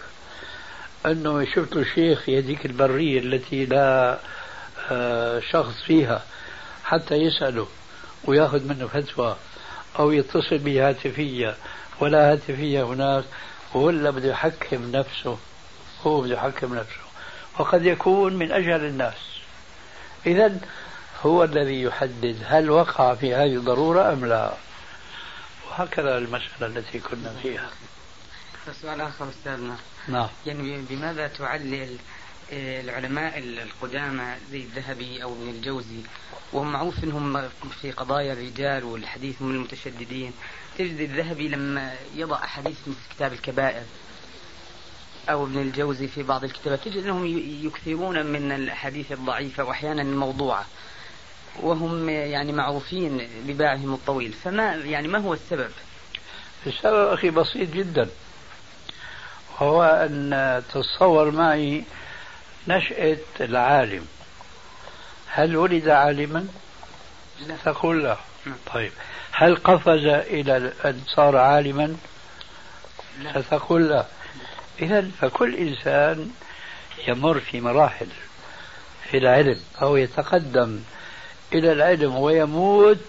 [1.05, 4.19] أنه شفت شيخ يديك البرية التي لا
[4.91, 6.23] آه، شخص فيها
[6.83, 7.67] حتى يسأله
[8.25, 9.35] ويأخذ منه فتوى
[9.99, 11.55] أو يتصل به هاتفية
[11.99, 13.23] ولا هاتفية هناك
[13.73, 15.37] ولا بده يحكم نفسه.
[16.03, 17.01] هو بده يحكم نفسه.
[17.59, 19.13] وقد يكون من اجهل الناس.
[20.25, 20.57] اذا
[21.21, 24.53] هو الذي يحدد هل وقع في هذه الضرورة أم لا.
[25.69, 27.69] وهكذا المسألة التي كنا فيها.
[28.81, 29.75] سؤال آخر أستاذنا.
[30.07, 30.27] نعم.
[30.45, 31.97] يعني بماذا تعلل
[32.51, 35.99] العلماء القدامى زي الذهبي أو ابن الجوزي؟
[36.53, 37.49] وهم معروف إنهم
[37.81, 40.33] في قضايا الرجال والحديث من المتشددين.
[40.77, 43.83] تجد الذهبي لما يضع حديث مثل كتاب الكبائر
[45.29, 47.25] أو ابن الجوزي في بعض الكتابات تجد إنهم
[47.65, 50.65] يكثرون من الأحاديث الضعيفة وأحيانا الموضوعة.
[51.63, 55.71] وهم يعني معروفين بباعهم الطويل فما يعني ما هو السبب؟
[56.67, 58.09] السبب أخي بسيط جدا
[59.57, 61.83] هو أن تتصور معي
[62.67, 64.05] نشأة العالم
[65.27, 66.47] هل ولد عالما؟
[67.47, 68.55] لا تقول لا نعم.
[68.73, 68.91] طيب
[69.31, 71.97] هل قفز إلى أن صار عالما؟
[73.19, 74.05] لا ستقول لا
[74.81, 76.31] إذا فكل إنسان
[77.07, 78.07] يمر في مراحل
[79.11, 80.79] في العلم أو يتقدم
[81.53, 83.05] إلى العلم ويموت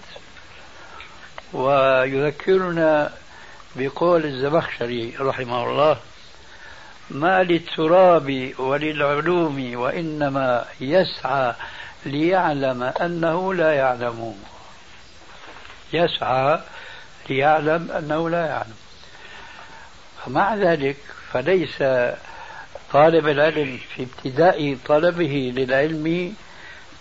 [1.53, 3.13] ويذكرنا
[3.77, 5.97] بقول الزمخشري رحمه الله
[7.11, 11.55] ما للتراب وللعلوم وإنما يسعى
[12.07, 14.35] ليعلم أنه لا يعلم.
[15.93, 16.61] يسعى
[17.29, 18.77] ليعلم أنه لا يعلم.
[20.25, 20.97] فمع ذلك
[21.33, 21.83] فليس
[22.93, 26.35] طالب العلم في ابتداء طلبه للعلم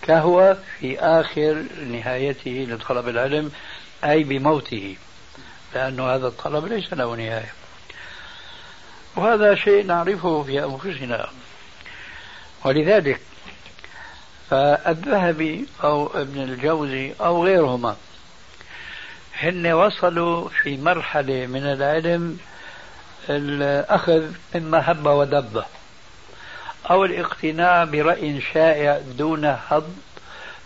[0.02, 3.52] كهو في آخر نهايته لطلب العلم
[4.04, 4.96] أي بموته
[5.74, 7.52] لأن هذا الطلب ليس له نهاية.
[9.16, 11.28] وهذا شيء نعرفه في أنفسنا.
[12.64, 13.20] ولذلك
[14.50, 17.96] فالذهبي أو ابن الجوزي أو غيرهما
[19.38, 22.38] هن وصلوا في مرحلة من العلم
[23.28, 25.64] الأخذ مما هب ودب
[26.90, 29.94] أو الاقتناع برأي شائع دون هض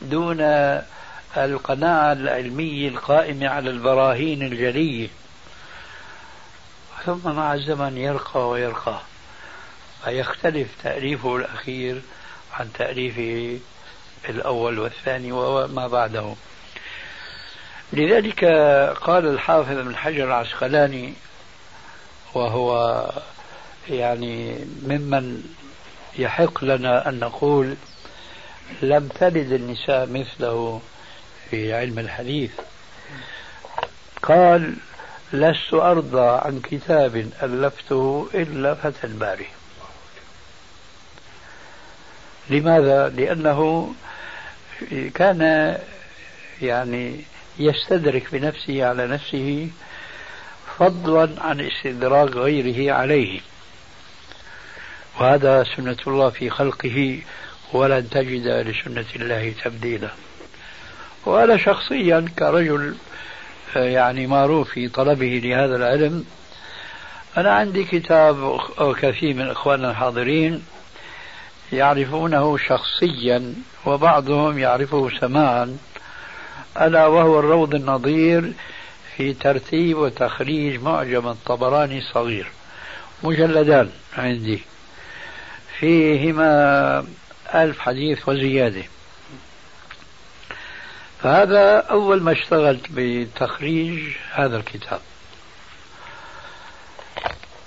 [0.02, 0.36] دون
[1.36, 5.08] القناعة العلمية القائمة على البراهين الجلية
[7.06, 9.00] ثم مع الزمن يرقى ويرقى.
[10.04, 12.02] فيختلف تأليفه الأخير
[12.52, 13.58] عن تأليفه
[14.28, 16.34] الأول والثاني وما بعده.
[17.92, 18.44] لذلك
[19.00, 21.14] قال الحافظ ابن حجر العسقلاني
[22.34, 23.10] وهو
[23.90, 25.42] يعني ممن
[26.18, 27.76] يحق لنا أن نقول
[28.82, 30.80] لم تلد النساء مثله
[31.50, 32.50] في علم الحديث.
[34.22, 34.74] قال
[35.32, 39.46] لست أرضى عن كتاب ألفته إلا فتى الباري.
[42.50, 43.92] لماذا؟ لأنه
[45.14, 45.78] كان
[46.62, 47.20] يعني
[47.58, 49.68] يستدرك بنفسه على نفسه
[50.78, 53.40] فضلا عن استدراك غيره عليه.
[55.20, 57.20] وهذا سنة الله في خلقه
[57.72, 60.08] ولن تجد لسنة الله تبديلا.
[61.26, 62.94] وأنا شخصيا كرجل
[63.76, 66.24] يعني معروف في طلبه لهذا العلم
[67.36, 68.60] أنا عندي كتاب
[69.02, 70.62] كثير من إخواننا الحاضرين
[71.72, 73.54] يعرفونه شخصيا
[73.86, 75.78] وبعضهم يعرفه سماعا
[76.80, 78.52] ألا وهو الروض النظير
[79.16, 82.46] في ترتيب وتخريج معجم الطبراني الصغير.
[83.22, 84.62] مجلدان عندي.
[85.78, 87.06] فيهما
[87.54, 88.82] ألف حديث وزيادة.
[91.22, 95.00] فهذا أول ما اشتغلت بتخريج هذا الكتاب.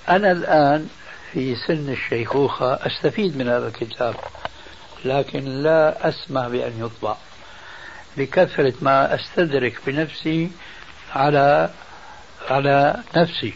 [0.09, 0.89] أنا الآن
[1.33, 4.15] في سن الشيخوخة أستفيد من هذا الكتاب
[5.05, 7.15] لكن لا أسمح بأن يطبع.
[8.17, 10.51] لكثرة ما أستدرك بنفسي
[11.15, 11.69] على
[12.49, 13.53] على نفسي.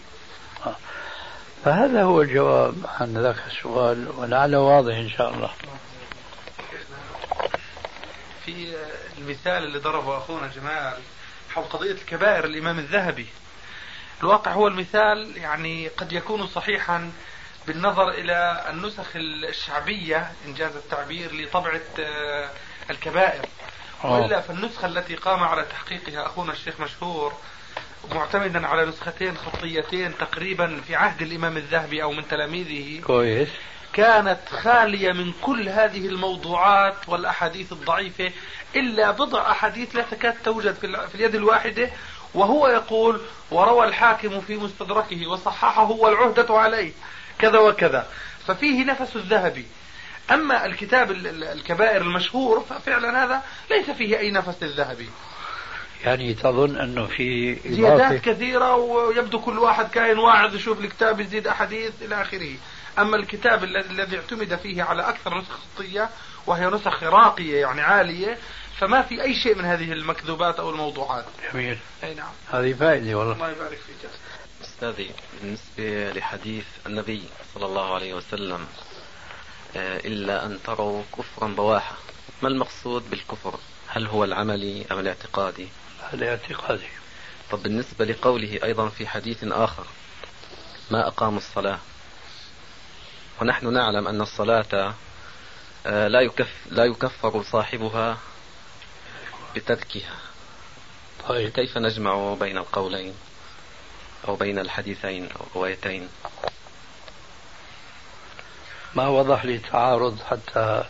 [1.65, 5.51] فهذا هو الجواب عن ذاك السؤال ولعله واضح إن شاء الله.
[8.45, 8.75] في
[9.17, 10.93] المثال اللي ضربه أخونا جمال
[11.49, 13.27] حول قضية الكبائر الإمام الذهبي.
[14.21, 17.11] الواقع هو المثال يعني قد يكون صحيحا
[17.67, 22.49] بالنظر إلى النسخ الشعبية إنجاز التعبير لطبعة آه،
[22.89, 23.45] الكبائر.
[24.03, 27.33] وإلا فالنسخة التي قام على تحقيقها أخونا الشيخ مشهور
[28.15, 33.01] معتمدا على نسختين خطيتين تقريبا في عهد الإمام الذهبي أو من تلاميذه.
[33.01, 33.49] كويس.
[33.93, 38.31] كانت خالية من كل هذه الموضوعات والأحاديث الضعيفة
[38.75, 40.73] إلا بضع أحاديث لا تكاد توجد
[41.11, 41.89] في اليد الواحدة
[42.33, 46.91] وهو يقول وروى الحاكم في مستدركه وصححه والعهدة عليه.
[47.39, 48.07] كذا وكذا.
[48.47, 49.65] ففيه نفس الذهبي.
[50.31, 55.09] أما الكتاب الكبائر المشهور ففعلا هذا ليس فيه أي نفس الذهبي
[56.05, 61.91] يعني تظن أنه في زيادات كثيرة ويبدو كل واحد كائن واعظ يشوف الكتاب يزيد أحاديث
[62.01, 62.55] إلى آخره.
[62.99, 66.09] أما الكتاب الذي اعتمد فيه على أكثر نسخ خطية
[66.47, 68.37] وهي نسخ راقية يعني عالية
[68.77, 71.25] فما في أي شيء من هذه المكذوبات أو الموضوعات.
[71.53, 71.77] جميل.
[72.03, 72.31] أي نعم.
[72.51, 73.33] هذه فائدة والله.
[73.33, 74.09] الله يبارك فيك.
[74.61, 75.11] أستاذي
[75.41, 78.65] بالنسبة لحديث النبي صلى الله عليه وسلم
[79.75, 81.95] آه، إلا أن تروا كفرا بواحا
[82.41, 83.59] ما المقصود بالكفر؟
[83.93, 85.67] هل هو العملي أم الاعتقادي؟
[86.13, 86.87] الاعتقادي.
[87.51, 89.85] طب بالنسبة لقوله أيضا في حديث آخر
[90.91, 91.79] ما أقاموا الصلاة؟
[93.41, 94.93] ونحن نعلم أن الصلاة
[95.85, 98.17] آه، لا يكف لا يكفر صاحبها
[99.55, 100.15] بتركها.
[101.27, 101.49] طيب.
[101.49, 103.13] كيف نجمع بين القولين
[104.27, 106.09] أو بين الحديثين أو الروايتين
[108.95, 110.85] ما وضح لي تعارض حتى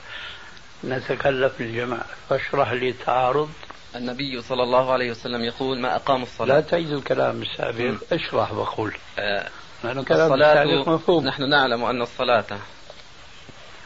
[0.83, 3.49] نتكلف الجمع فاشرح لي التعارض
[3.95, 7.93] النبي صلى الله عليه وسلم يقول ما أقام الصلاة؟ لا تعيد الكلام السابق.
[8.11, 8.97] اشرح وقول.
[9.19, 9.49] آه
[9.83, 11.25] كلام مفهوم.
[11.25, 12.45] نحن نعلم أن الصلاة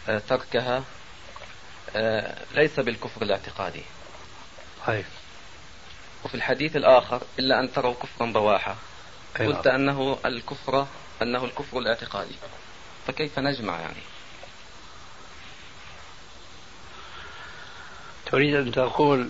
[0.09, 0.83] آه تركها
[1.95, 3.83] آه ليس بالكفر الاعتقادي.
[4.87, 5.05] طيب.
[6.25, 8.75] وفي الحديث الآخر إلا أن تروا كفرا بواحا
[9.39, 10.87] قلت أنه الكفر
[11.21, 12.35] أنه الكفر الاعتقادي.
[13.07, 14.14] فكيف نجمع يعني؟
[18.25, 19.29] تريد أن تقول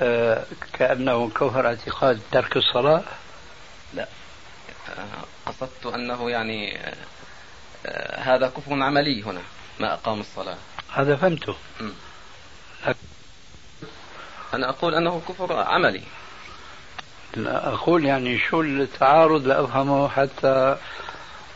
[0.00, 3.02] آه كأنه كفر اعتقاد ترك الصلاة؟
[3.94, 4.08] لا.
[4.98, 6.78] آه قصدت أنه يعني
[7.86, 9.40] آه هذا كفر عملي هنا
[9.80, 10.56] ما أقام الصلاة.
[10.92, 11.54] هذا فهمته.
[14.54, 16.02] أنا أقول أنه كفر عملي.
[17.36, 20.76] لا أقول يعني شو التعارض لأفهمه حتى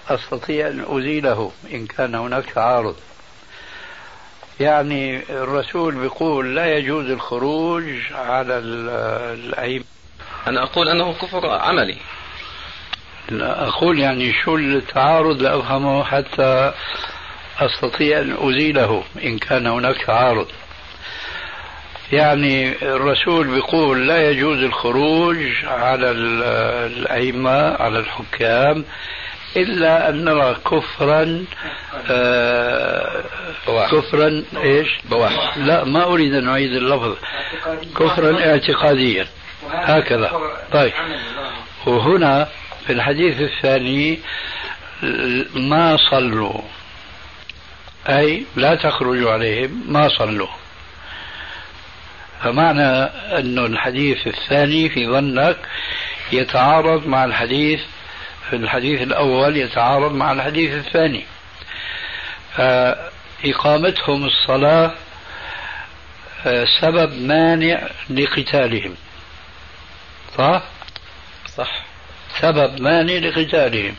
[0.09, 2.97] أستطيع أن أزيله إن كان هناك تعارض.
[4.61, 9.85] يعني الرسول بيقول لا يجوز الخروج على الأئمة.
[10.47, 11.97] أنا أقول أنه كفر عملي.
[13.29, 16.73] لا أقول يعني شو التعارض لأفهمه حتى
[17.61, 20.49] أستطيع أن أزيله إن كان هناك تعارض.
[22.13, 28.85] يعني الرسول بيقول لا يجوز الخروج على الأئمة على الحكام.
[29.57, 31.45] إلا أن نرى كفرا
[32.11, 33.25] آه
[33.93, 35.59] كفرا إيش؟ بواح.
[35.59, 37.17] لا ما أريد أن أعيد اللفظ.
[37.97, 39.27] كفرا اعتقاديا.
[39.71, 40.33] هكذا.
[40.73, 40.93] طيب.
[41.87, 42.49] وهنا
[42.87, 44.19] في الحديث الثاني
[45.55, 46.61] ما صلوا.
[48.09, 50.49] أي لا تخرجوا عليهم ما صلوا.
[52.43, 53.03] فمعنى
[53.39, 55.57] أن الحديث الثاني في ظنك
[56.33, 57.81] يتعارض مع الحديث
[58.51, 61.25] في الحديث الأول يتعارض مع الحديث الثاني.
[62.57, 64.93] فإقامتهم الصلاة
[66.47, 68.95] آه، سبب مانع لقتالهم.
[70.39, 70.63] صح؟
[71.57, 71.83] صح.
[72.41, 73.95] سبب مانع لقتالهم.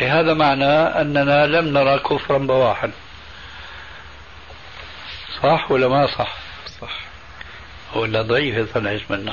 [0.00, 2.90] بهذا معنى أننا لم نرى كفرا بواحا.
[5.42, 6.47] صح ولا ما صح؟
[7.94, 9.32] ولا ضعيفة طلعت منا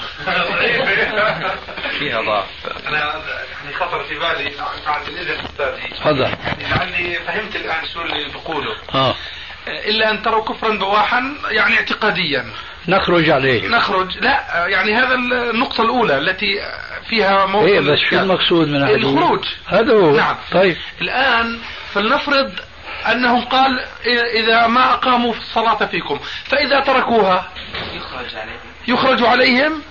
[1.99, 2.45] فيها ضعف.
[2.87, 4.51] أنا يعني خطر في بالي
[4.85, 5.87] بعد الإذن أستاذي.
[5.99, 6.31] تفضل.
[6.61, 8.75] لعلي فهمت الآن شو اللي بقوله.
[8.93, 9.15] آه.
[9.67, 12.45] إلا أن تروا كفرا بواحا يعني اعتقاديا.
[12.87, 13.67] نخرج عليه.
[13.67, 14.17] نخرج.
[14.17, 16.61] لا يعني هذا النقطة الأولى التي
[17.09, 18.15] فيها موضوع إيه بس شو.
[18.19, 19.45] المقصود من؟ الخروج.
[19.67, 20.15] هذا هو.
[20.15, 20.35] نعم.
[20.51, 20.77] طيب.
[21.01, 21.59] الآن
[21.93, 22.51] فلنفرض
[23.11, 23.85] أنهم قال
[24.35, 27.49] إذا ما أقاموا الصلاة فيكم فإذا تركوها
[27.95, 29.81] يخرج عليه يخرج عليهم؟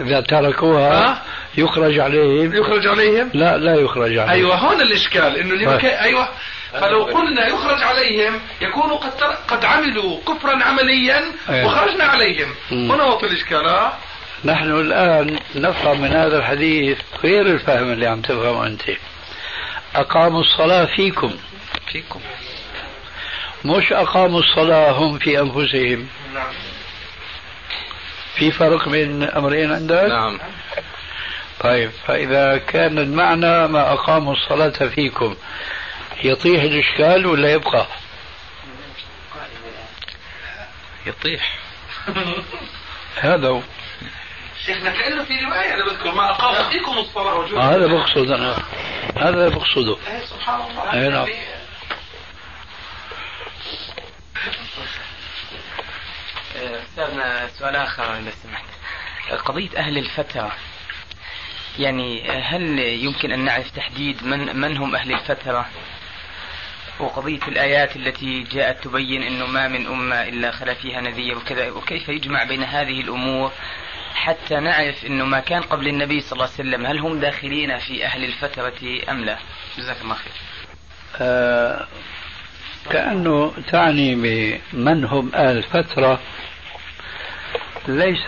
[0.00, 1.22] إذا تركوها ها؟
[1.56, 2.54] يخرج عليهم.
[2.54, 4.30] يخرج عليهم؟ لا لا يخرج عليهم.
[4.30, 5.66] أيوة هون الإشكال إنه اللي.
[5.66, 5.84] بك...
[5.84, 6.28] أيوة.
[6.72, 9.26] فلو قلنا يخرج عليهم يكونوا قد تر...
[9.48, 11.66] قد عملوا كفرا عمليا أيوة.
[11.66, 12.54] وخرجنا عليهم.
[12.70, 13.98] هنا وقت الإشكال ها؟
[14.44, 18.82] نحن الآن نفهم من هذا الحديث غير الفهم اللي عم تفهمه أنت.
[19.94, 21.32] أقاموا الصلاة فيكم.
[21.92, 22.20] فيكم.
[23.64, 26.08] مش أقاموا الصلاة هم في أنفسهم.
[26.34, 26.52] نعم.
[28.34, 30.38] في فرق بين الأمرين عندك؟ نعم.
[31.60, 35.36] طيب فإذا كان المعنى ما أقاموا الصلاة فيكم
[36.24, 37.86] يطيح الإشكال ولا يبقى؟
[41.06, 41.58] يطيح.
[43.20, 43.60] هذا هو.
[44.66, 48.56] شيخنا كأنه في رواية أنا بذكر ما أقام فيكم الصلاة هذا بقصد أنا.
[49.16, 50.92] هذا بقصده إيه، سبحان الله.
[50.92, 51.28] أي نعم.
[56.56, 58.64] أستاذنا سؤال آخر إذا سمحت
[59.44, 60.52] قضية أهل الفترة
[61.78, 65.68] يعني هل يمكن أن نعرف تحديد من من هم أهل الفترة؟
[67.00, 72.08] وقضية الآيات التي جاءت تبين أنه ما من أمة إلا خلا فيها نذير وكذا وكيف
[72.08, 73.52] يجمع بين هذه الأمور
[74.14, 78.04] حتى نعرف أنه ما كان قبل النبي صلى الله عليه وسلم هل هم داخلين في
[78.06, 79.38] أهل الفترة أم لا؟
[79.78, 80.32] جزاك الله خير.
[81.20, 81.86] آه
[82.90, 86.20] كأنه تعني بمن هم أهل الفترة
[87.88, 88.26] ليس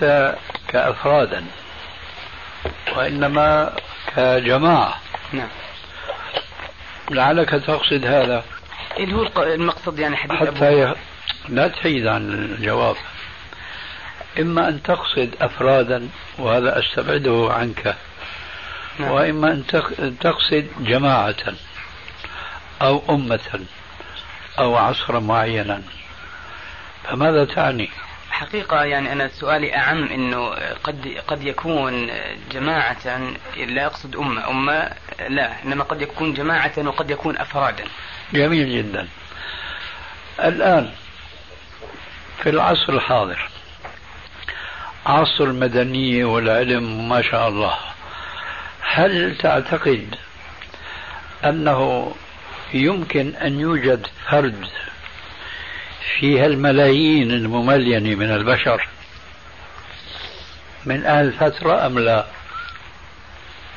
[0.68, 1.44] كأفرادا
[2.96, 3.72] وإنما
[4.16, 4.94] كجماعة.
[5.32, 5.48] نعم.
[7.10, 8.44] لعلك تقصد هذا.
[8.98, 10.94] اللي هو المقصد يعني حديث أبو حتى ي...
[11.48, 12.96] لا تحيد عن الجواب.
[14.40, 17.96] إما أن تقصد أفرادا وهذا أستبعده عنك.
[18.98, 19.10] نعم.
[19.10, 21.34] وإما أن تق- تقصد جماعة
[22.82, 23.60] أو أمة.
[24.58, 25.82] أو عصرا معينا.
[27.04, 27.90] فماذا تعني؟
[28.30, 30.50] حقيقة يعني أنا سؤالي أعم أنه
[30.84, 32.10] قد قد يكون
[32.50, 33.20] جماعة
[33.56, 34.90] لا أقصد أمة أمة
[35.28, 37.84] لا إنما قد يكون جماعة وقد يكون أفرادا.
[38.32, 39.08] جميل جدا.
[40.40, 40.90] الآن
[42.42, 43.48] في العصر الحاضر
[45.06, 47.74] عصر المدنية والعلم ما شاء الله
[48.80, 50.14] هل تعتقد
[51.44, 52.12] أنه
[52.74, 54.66] يمكن أن يوجد فرد
[56.18, 58.88] فيها الملايين المملينة من البشر.
[60.86, 62.26] من أهل الفترة أم لا؟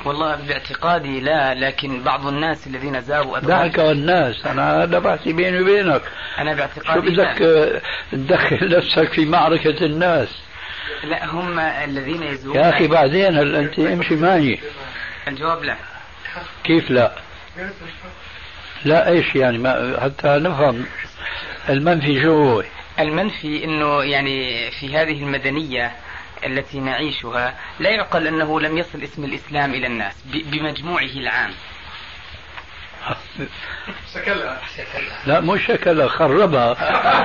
[0.04, 6.02] والله باعتقادي لا لكن بعض الناس الذين زاروا دعك والناس أنا هذا بحثي بيني وبينك.
[6.38, 7.76] أنا شو باعتقادي بدك لا.
[7.76, 7.82] آه،
[8.12, 10.28] تدخل نفسك في معركة الناس؟
[11.04, 14.58] لا هم الذين يزورون يا أخي بعدين هل أنت امشي معي
[15.28, 15.76] الجواب لا.
[16.64, 17.12] كيف لا؟
[18.84, 20.86] لا إيش يعني؟ ما حتى نفهم.
[21.68, 22.62] المنفي شو هو؟
[22.98, 25.92] المنفي أنه يعني في هذه المدنية
[26.46, 31.50] التي نعيشها لا يعقل أنه لم يصل اسم الإسلام إلى الناس ب- بمجموعه العام.
[34.12, 34.58] سكلها
[35.26, 36.76] لا مو شكلها خربها.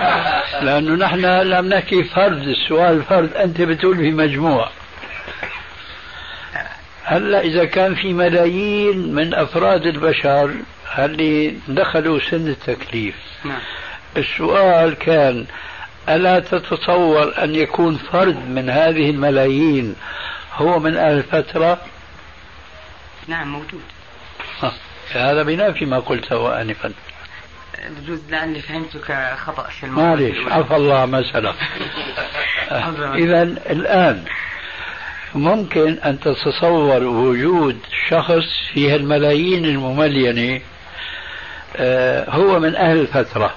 [0.66, 4.70] لأنه نحن لم نحكي فرد السؤال فرد أنت بتقول في مجموع.
[7.04, 10.54] هلا إذا كان في ملايين من أفراد البشر
[10.98, 13.16] اللي دخلوا سن التكليف.
[13.46, 13.60] نعم.
[14.18, 15.46] السؤال كان
[16.10, 19.96] ألا تتصور أن يكون فرد من هذه الملايين
[20.54, 21.82] هو من أهل الفترة
[23.28, 23.82] نعم موجود.
[24.62, 24.74] ها،
[25.12, 26.92] هذا بنافي ما قلته آنفا.
[27.90, 30.06] بجوز لعلي فهمتك خطأ في الموضوع.
[30.06, 31.56] معلش عفى الله ما سلف.
[33.24, 34.26] إذا الآن
[35.36, 37.80] ممكن أن تتصور وجود
[38.10, 40.62] شخص فيها الملايين المملينة
[41.76, 43.54] آه، هو من أهل الفترة.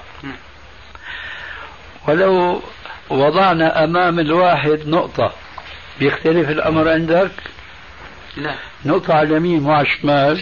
[2.07, 2.61] ولو
[3.09, 5.33] وضعنا أمام الواحد نقطة
[5.99, 7.31] بيختلف الأمر عندك؟
[8.37, 8.55] لا.
[8.85, 10.41] نقطة على اليمين مو على الشمال؟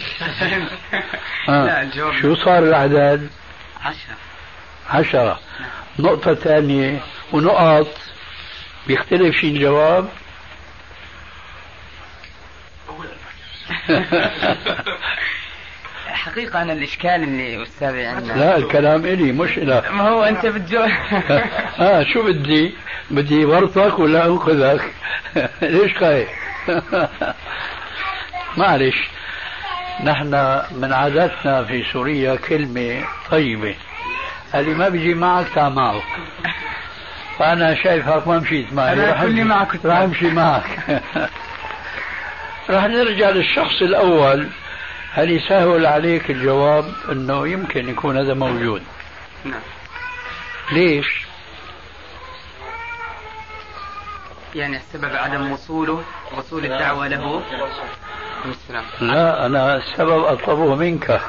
[1.48, 1.82] لا آه.
[1.82, 3.28] الجواب شو صار الأعداد؟
[3.80, 4.16] عشرة.
[4.90, 5.40] عشرة.
[5.98, 7.00] نقطة ثانية
[7.32, 7.88] ونقط
[8.86, 10.08] بيختلف شيء الجواب؟
[16.06, 20.90] حقيقة أنا الإشكال اللي أستاذي عندنا لا الكلام إلي مش إلك ما هو أنت بتجاوب
[21.80, 22.74] آه شو بدي؟
[23.10, 24.92] بدي ورطك ولا انقذك؟
[25.62, 26.28] ليش خايف؟
[28.56, 28.96] معلش.
[30.04, 33.74] نحن من عاداتنا في سوريا كلمة طيبة.
[34.54, 36.02] اللي ما بيجي معك تعال معه.
[37.38, 38.92] فأنا شايفك ما مشيت معي.
[38.92, 41.02] أنا كلي أمشي- معك رح أمشي معك.
[42.70, 44.48] رح نرجع للشخص الأول.
[45.12, 48.82] هل يسهل عليك الجواب أنه يمكن يكون هذا موجود؟
[49.44, 49.60] نعم.
[50.72, 51.26] ليش؟
[54.54, 56.04] يعني السبب عدم وصوله
[56.36, 57.42] وصول الدعوة له.
[59.00, 61.20] لا أنا السبب أطلبه منك.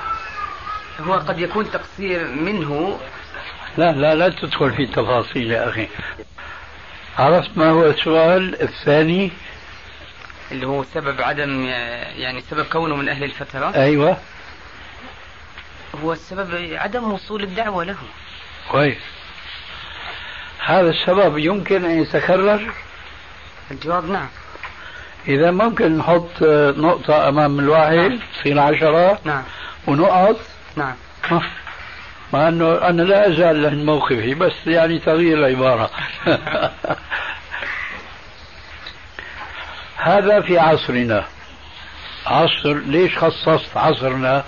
[1.00, 3.00] هو قد يكون تقصير منه.
[3.78, 5.88] لا لا لا تدخل في تفاصيل يا أخي.
[7.18, 9.32] عرفت ما هو السؤال الثاني؟
[10.52, 11.66] اللي هو سبب عدم
[12.16, 13.76] يعني سبب كونه من أهل الفترة.
[13.76, 14.18] أيوة.
[16.04, 17.98] هو السبب عدم وصول الدعوة له
[18.72, 18.98] كويس.
[20.66, 22.72] هذا السبب يمكن أن يتكرر؟
[23.72, 24.28] الجواب نعم.
[25.28, 26.42] إذا ممكن نحط
[26.78, 29.20] نقطة أمام الواحد تصير عشرة.
[29.24, 29.44] نعم.
[29.88, 30.40] ونقط
[30.76, 30.96] نعم.
[32.34, 35.90] مع أنه أنا لا أزال عند موقفي بس يعني تغيير العبارة.
[39.98, 41.26] هذا في عصرنا.
[42.26, 44.44] عصر ليش خصصت عصرنا؟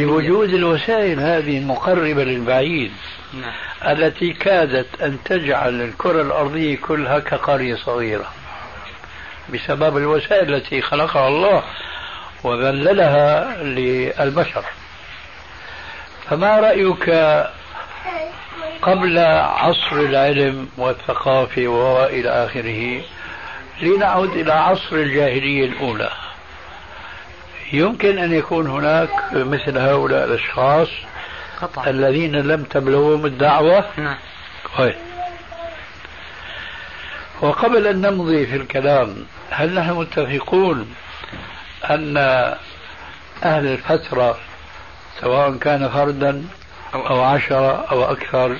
[0.00, 2.92] لوجود الوسائل هذه المقربة للبعيد
[3.34, 3.52] نعم.
[3.92, 8.26] التي كادت أن تجعل الكرة الأرضية كلها كقرية صغيرة.
[9.54, 11.62] بسبب الوسائل التي خلقها الله
[12.44, 14.64] وذللها للبشر.
[16.30, 17.10] فما رأيك
[18.82, 23.02] قبل عصر العلم والثقافة وإلى آخره؟
[23.82, 26.10] لنعود إلى عصر الجاهلية الأولى.
[27.72, 30.88] يمكن أن يكون هناك مثل هؤلاء الأشخاص
[31.60, 31.90] قطعا.
[31.90, 33.84] الذين لم تبلغهم الدعوة.
[33.96, 34.16] نعم.
[34.78, 34.94] طيب.
[37.40, 39.16] وقبل أن نمضي في الكلام
[39.50, 40.94] هل نحن متفقون
[41.90, 42.16] أن
[43.42, 44.38] أهل الفترة
[45.20, 46.44] سواء كان فردا
[46.94, 48.56] أو عشرة أو أكثر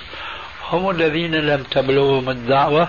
[0.70, 2.88] هم الذين لم تبلغهم الدعوة؟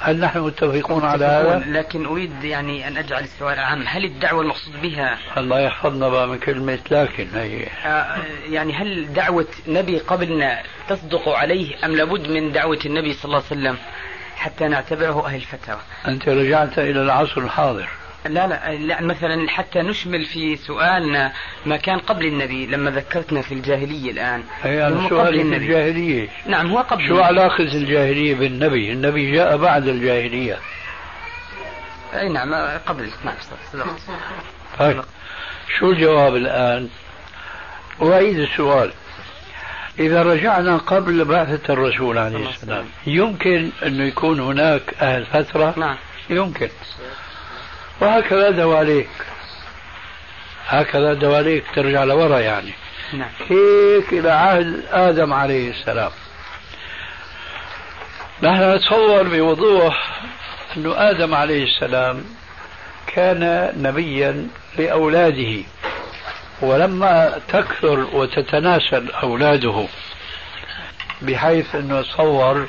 [0.00, 4.82] هل نحن متفقون على هذا؟ لكن أريد يعني أن أجعل السؤال عام هل الدعوة المقصود
[4.82, 8.16] بها؟ الله يحفظنا بقى من كلمة لكن هي آه،
[8.50, 13.60] يعني هل دعوة نبي قبلنا تصدق عليه أم لابد من دعوة النبي صلى الله عليه
[13.60, 13.76] وسلم
[14.36, 17.88] حتى نعتبره أهل فترة أنت رجعت إلى العصر الحاضر.
[18.28, 21.32] لا لا لا مثلا حتى نشمل في سؤالنا
[21.66, 24.42] ما كان قبل النبي لما ذكرتنا في الجاهلية الآن.
[24.62, 25.56] قبل سؤالي في النبي.
[25.56, 26.28] الجاهلية.
[26.46, 27.20] نعم هو قبل شو.
[27.20, 30.58] علاقة الجاهلية بالنبي؟ النبي جاء بعد الجاهلية.
[32.14, 32.54] أي نعم
[32.86, 33.10] قبل.
[33.24, 33.34] نعم
[33.72, 34.00] صدقت
[34.78, 35.02] طيب.
[35.78, 36.88] شو الجواب الآن؟
[38.02, 38.92] أعيد السؤال.
[39.98, 45.96] إذا رجعنا قبل بعثة الرسول عليه السلام يمكن أنه يكون هناك أهل فترة؟ نعم.
[46.30, 46.68] يمكن.
[48.00, 49.08] وهكذا دواليك.
[50.66, 52.72] هكذا دواليك ترجع لورا يعني.
[53.12, 53.28] نعم.
[53.48, 56.10] هيك إلى عهد آدم عليه السلام.
[58.42, 60.20] نحن نتصور بوضوح
[60.76, 62.24] أنه آدم عليه السلام
[63.06, 65.64] كان نبيا لأولاده
[66.62, 69.86] ولما تكثر وتتناسل أولاده
[71.22, 72.68] بحيث أنه تصور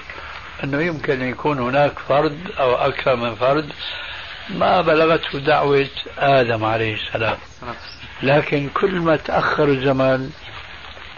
[0.63, 3.69] أنه يمكن أن يكون هناك فرد أو أكثر من فرد
[4.49, 7.37] ما بلغته دعوة آدم عليه السلام
[8.23, 10.31] لكن كل ما تأخر الزمان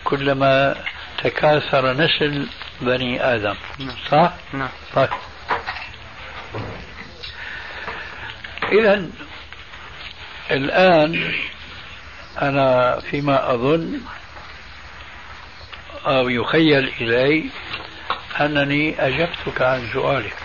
[0.03, 0.75] كلما
[1.23, 2.47] تكاثر نسل
[2.82, 3.55] بني آدم.
[4.11, 5.09] صح؟ نعم طيب
[8.71, 9.05] إذا
[10.51, 11.34] الآن
[12.41, 14.01] أنا فيما أظن
[16.05, 17.49] أو يخيل إلي
[18.39, 20.36] أنني أجبتك عن سؤالك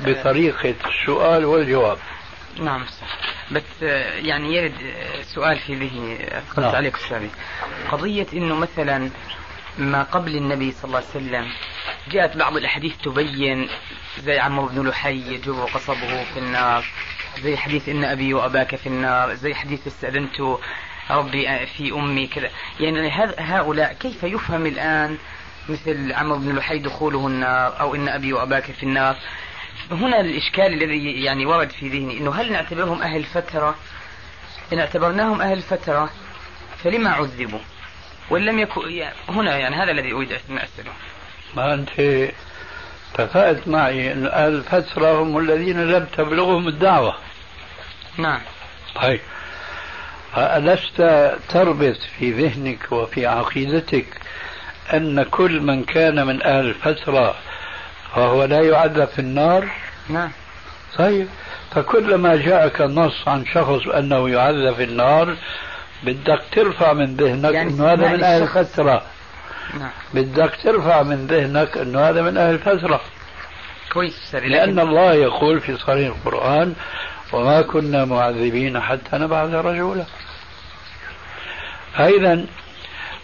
[0.00, 1.98] بطريقة السؤال والجواب.
[2.60, 2.84] نعم
[3.52, 6.18] بس آه، يعني يرد آه، سؤال في ذهني.
[6.58, 6.74] نعم.
[6.74, 7.30] عليك أستاذي
[7.90, 9.10] قضية أنه مثلا
[9.78, 11.48] ما قبل النبي صلى الله عليه وسلم
[12.10, 13.68] جاءت بعض الأحاديث تبين
[14.18, 16.84] زي عمرو بن لحي يجر قصبه في النار
[17.42, 20.58] زي حديث إن أبي وأباك في النار زي حديث استأذنت
[21.10, 22.50] ربي في أمي كذا.
[22.80, 25.18] يعني هؤلاء كيف يفهم الآن
[25.68, 29.16] مثل عمرو بن لحي دخوله النار أو إن أبي وأباك في النار؟
[29.90, 33.74] هنا الإشكال الذي يعني ورد في ذهني أنه هل نعتبرهم أهل فترة؟
[34.72, 36.10] إن اعتبرناهم أهل فترة
[36.84, 37.58] فلما عذبوا؟
[38.30, 40.92] وإن لم يكن يعني هنا يعني هذا الذي أريد أن أسأله.
[41.56, 41.90] ما أنت
[43.14, 47.14] اتفقت معي أن أهل الفترة هم الذين لم تبلغهم الدعوة.
[48.18, 48.40] نعم.
[49.02, 49.20] طيب.
[50.36, 51.00] ألست
[51.48, 54.06] تربط في ذهنك وفي عقيدتك
[54.94, 57.36] أن كل من كان من أهل الفترة
[58.16, 59.68] فهو لا يعذب في النار؟
[60.08, 60.30] نعم.
[60.98, 61.28] طيب.
[61.74, 65.36] فكلما جاءك النص عن شخص أنه يعذب في النار
[66.02, 69.02] بدك ترفع من ذهنك يعني أنه هذا من أهل الفترة
[69.78, 69.90] نعم.
[70.14, 73.00] بدك ترفع من ذهنك أنه هذا من أهل الفترة
[73.92, 76.74] كويس لأن الله يقول في صريح القرآن
[77.32, 80.04] وما كنا معذبين حتى نبعث رجولا
[82.00, 82.46] أيضا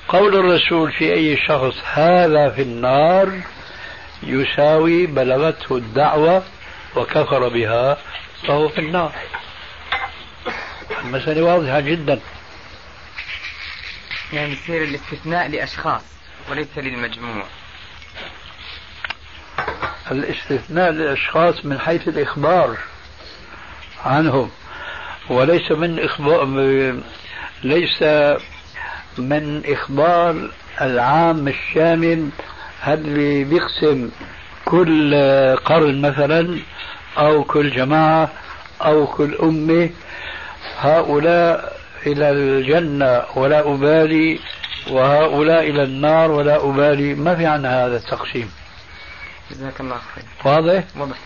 [0.09, 3.40] قول الرسول في أي شخص هذا في النار
[4.22, 6.42] يساوي بلغته الدعوة
[6.96, 7.98] وكفر بها.
[8.48, 9.12] فهو في النار.
[11.04, 12.20] المسألة واضحة جدا.
[14.32, 16.02] يعني يصير الاستثناء لأشخاص
[16.50, 17.44] وليس للمجموع.
[20.10, 22.76] الاستثناء للأشخاص من حيث الإخبار
[24.04, 24.50] عنهم.
[25.30, 26.44] وليس من إخبار
[27.64, 28.02] ليس
[29.18, 30.50] من إخبار
[30.80, 32.30] العام الشامل
[32.87, 34.11] اللي بيقسم
[34.64, 35.14] كل
[35.64, 36.59] قرن مثلا
[37.18, 38.30] أو كل جماعة
[38.83, 39.91] أو كل أمة؟
[40.78, 41.76] هؤلاء
[42.07, 44.41] إلى الجنة ولا أبالي
[44.91, 47.14] وهؤلاء إلى النار ولا أبالي.
[47.14, 48.51] ما في عنا هذا التقسيم.
[49.51, 50.24] جزاك الله خير.
[50.45, 51.16] واضح؟ واضح.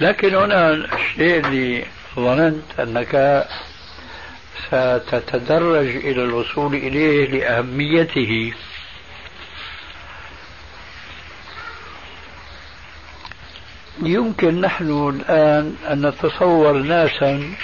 [0.00, 1.84] لكن هنا الشيء اللي
[2.16, 3.46] ظننت أنك
[4.66, 8.52] ستتدرج إلى الوصول إليه لأهميته.
[14.02, 17.54] يمكن نحن الآن أن نتصور ناسا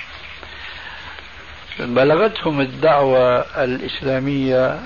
[1.78, 4.80] بلغتهم الدعوة الإسلامية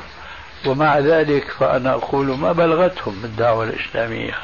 [0.66, 4.34] ومع ذلك فأنا أقول ما بلغتهم الدعوة الإسلامية.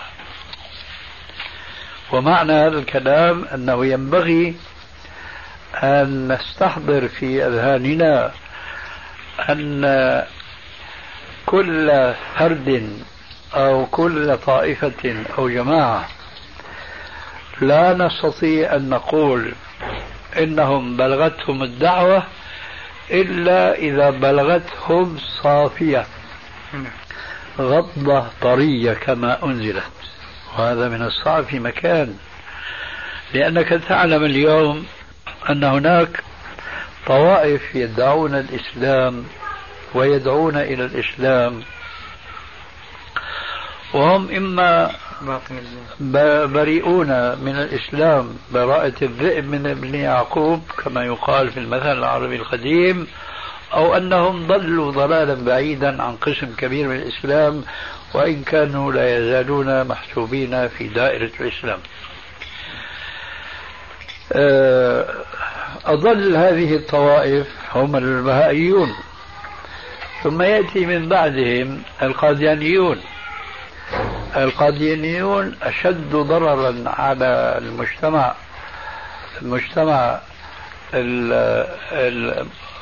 [2.13, 4.55] ومعنى هذا الكلام أنه ينبغي
[5.75, 8.33] أن نستحضر في أذهاننا
[9.49, 10.25] أن
[11.47, 12.93] كل فرد
[13.55, 16.09] أو كل طائفة أو جماعة
[17.61, 19.53] لا نستطيع أن نقول
[20.39, 22.23] إنهم بلغتهم الدعوة
[23.11, 26.07] إلا إذا بلغتهم صافية
[27.59, 29.83] غضة طرية كما أنزلت.
[30.53, 32.19] وهذا من الصعب في مكان.
[33.35, 34.87] لأنك تعلم اليوم
[35.51, 36.23] أن هناك
[37.07, 39.25] طوائف يدعون الإسلام
[39.95, 41.63] ويدعون إلى الإسلام.
[43.95, 44.91] وهم إما
[46.47, 47.09] بريئون
[47.39, 53.07] من الإسلام براءة الذئب من ابن يعقوب كما يقال في المثل العربي القديم
[53.75, 57.65] أو أنهم ضلوا ضلالا بعيدا عن قسم كبير من الإسلام
[58.15, 61.79] وإن كانوا لا يزالون محسوبين في دائرة الإسلام.
[65.87, 68.95] أضل هذه الطوائف هم البهائيون.
[70.23, 73.01] ثم يأتي من بعدهم القاديانيون.
[74.37, 78.35] القاديانيون أشد ضررا على المجتمع
[79.43, 80.21] المجتمع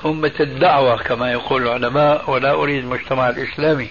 [0.07, 3.91] أمة الدعوة كما يقول العلماء ولا أريد المجتمع الإسلامي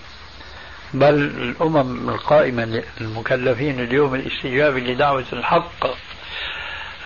[0.94, 5.88] بل الأمم القائمة المكلفين اليوم الاستجابة لدعوة الحق.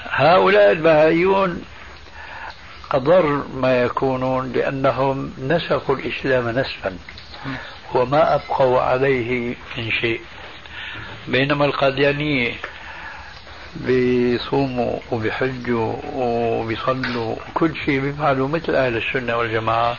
[0.09, 1.63] هؤلاء البهائيون
[2.91, 6.97] أضر ما يكونون لأنهم نسخوا الإسلام نسفا
[7.93, 10.21] وما أبقوا عليه من شيء.
[11.27, 12.53] بينما القاديانية
[13.75, 19.97] بيصوموا وبيحجوا وبيصلوا كل شيء بيفعلوا مثل أهل السنة والجماعة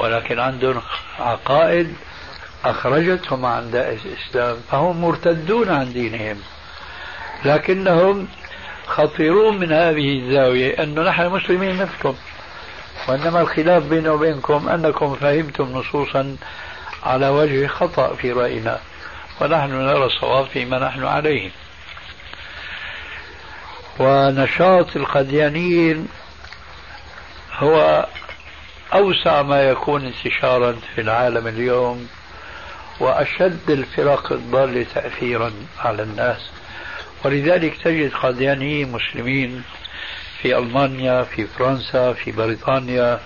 [0.00, 0.82] ولكن عندهم
[1.18, 1.94] عقائد
[2.64, 6.36] أخرجتهم عن دائرة الإسلام فهم مرتدون عن دينهم
[7.44, 8.28] لكنهم
[8.90, 12.14] خطيرون من هذه الزاوية أنه نحن مسلمين مثلكم
[13.08, 16.36] وإنما الخلاف بيننا وبينكم أنكم فهمتم نصوصا
[17.02, 18.80] على وجه خطأ في رأينا
[19.40, 21.50] ونحن نرى الصواب فيما نحن عليه.
[23.98, 26.08] ونشاط القديانيين
[27.58, 28.06] هو
[28.94, 32.08] أوسع ما يكون انتشارا في العالم اليوم
[33.00, 36.50] وأشد الفرق الضالة تأثيرا على الناس.
[37.24, 39.62] ولذلك تجد قاديانيين مسلمين
[40.42, 43.20] في ألمانيا في فرنسا في بريطانيا.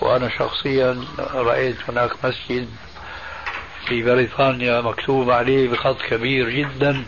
[0.00, 2.68] وأنا شخصيا رأيت هناك مسجد
[3.86, 7.04] في بريطانيا مكتوب عليه بخط كبير جدا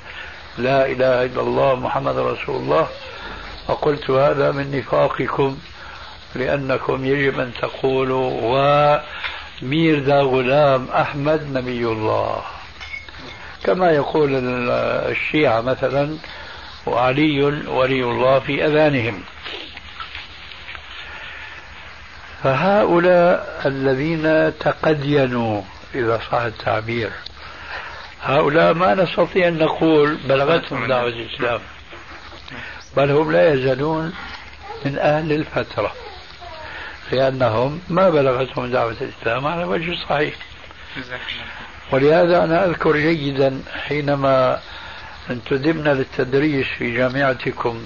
[0.58, 2.88] لا إله إلا الله محمد رسول الله.
[3.68, 5.58] فقلت هذا من نفاقكم
[6.34, 8.30] لأنكم يجب أن تقولوا
[9.62, 12.42] وميرزا غلام أحمد نبي الله.
[13.64, 14.30] كما يقول
[15.10, 16.16] الشيعة مثلا
[16.86, 19.22] وعلي ولي الله في أذانهم.
[22.42, 25.62] فهؤلاء الذين تقدينوا
[25.94, 27.10] إذا صح التعبير
[28.22, 31.60] هؤلاء ما نستطيع أن نقول بلغتهم دعوة الإسلام
[32.96, 34.12] بل هم لا يزالون
[34.84, 35.92] من أهل الفترة
[37.12, 40.34] لأنهم ما بلغتهم دعوة الإسلام على وجه صحيح.
[41.92, 44.60] ولهذا أنا أذكر جيدا حينما
[45.30, 47.82] انتدبنا للتدريس في جامعتكم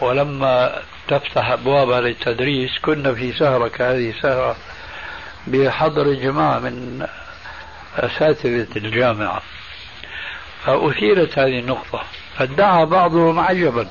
[0.00, 4.56] ولما تفتح أبوابها للتدريس كنا في سهرة كهذه السهرة
[5.46, 7.06] بحضر جماعة من
[7.98, 9.42] أساتذة الجامعة.
[10.64, 12.02] فأثيرت هذه النقطة
[12.38, 13.88] فادعى بعضهم عجبا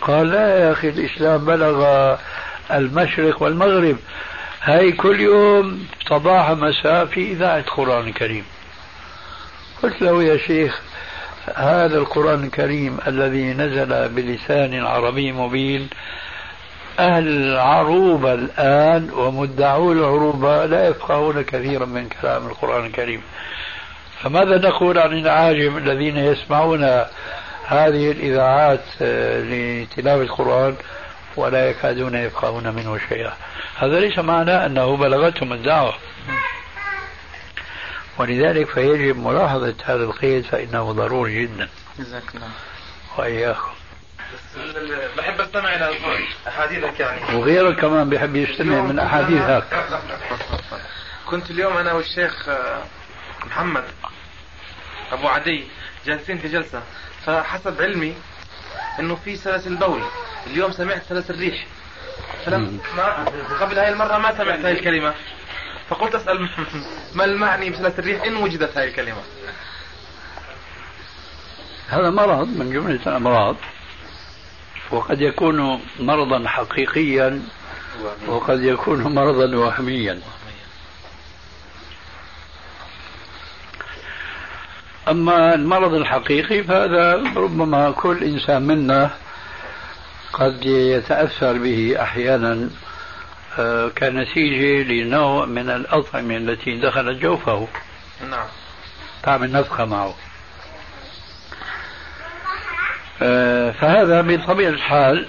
[0.00, 2.16] قال لا يا أخي الإسلام بلغ
[2.70, 3.96] المشرق والمغرب
[4.64, 8.44] هاي كل يوم صباح مساء في إذاعة القرآن الكريم
[9.82, 10.80] قلت له يا شيخ
[11.54, 15.88] هذا القرآن الكريم الذي نزل بلسان عربي مبين
[16.98, 23.22] أهل العروبة الآن ومدعو العروبة لا يفقهون كثيرا من كلام القرآن الكريم.
[24.22, 26.84] فماذا نقول عن العاجم الذين يسمعون
[27.66, 30.74] هذه الإذاعات آه، لتلاوة القرآن؟
[31.36, 33.32] ولا يكادون يفقهون منه شيئا.
[33.76, 35.94] هذا ليس معناه أنه بلغتهم الدعوة.
[38.18, 41.68] ولذلك فيجب ملاحظة هذا القيد فإنه ضروري جدا.
[41.98, 42.48] جزاك الله.
[43.18, 43.70] وإياكم.
[45.16, 45.90] بحب أستمع إلى
[46.48, 47.36] أحاديثك يعني.
[47.36, 49.64] وغيرك كمان بيحب يستمع من أحاديثك.
[51.26, 52.82] كنت اليوم أنا والشيخ آه،
[53.46, 53.84] محمد
[55.12, 55.64] أبو عدي
[56.06, 56.82] جالسين في جلسة.
[57.26, 58.14] فحسب علمي
[58.98, 60.02] إنه في سلاسل بول.
[60.46, 61.66] اليوم سمعت سلاسل ريح
[62.44, 63.24] فلم ما
[63.60, 65.14] قبل هاي المرة ما سمعت هاي الكلمة.
[65.88, 66.48] فقلت أسأل
[67.16, 69.22] ما المعني بسلاسل الريح؟ إن وجدت هاي الكلمة.
[71.88, 73.56] هذا مرض من جملة الأمراض.
[74.90, 77.42] وقد يكون مرضا حقيقيا
[78.26, 80.20] وقد يكون مرضا وهميا.
[85.08, 89.10] أما المرض الحقيقي فهذا ربما كل إنسان منا
[90.34, 92.70] قد يتأثر به أحيانا
[93.58, 97.68] آه، كنتيجة لنوع من الأطعمة التي دخلت جوفه.
[98.30, 98.46] نعم.
[99.22, 100.14] تعمل نفخة معه.
[103.22, 105.26] آه، فهذا بطبيعة الحال.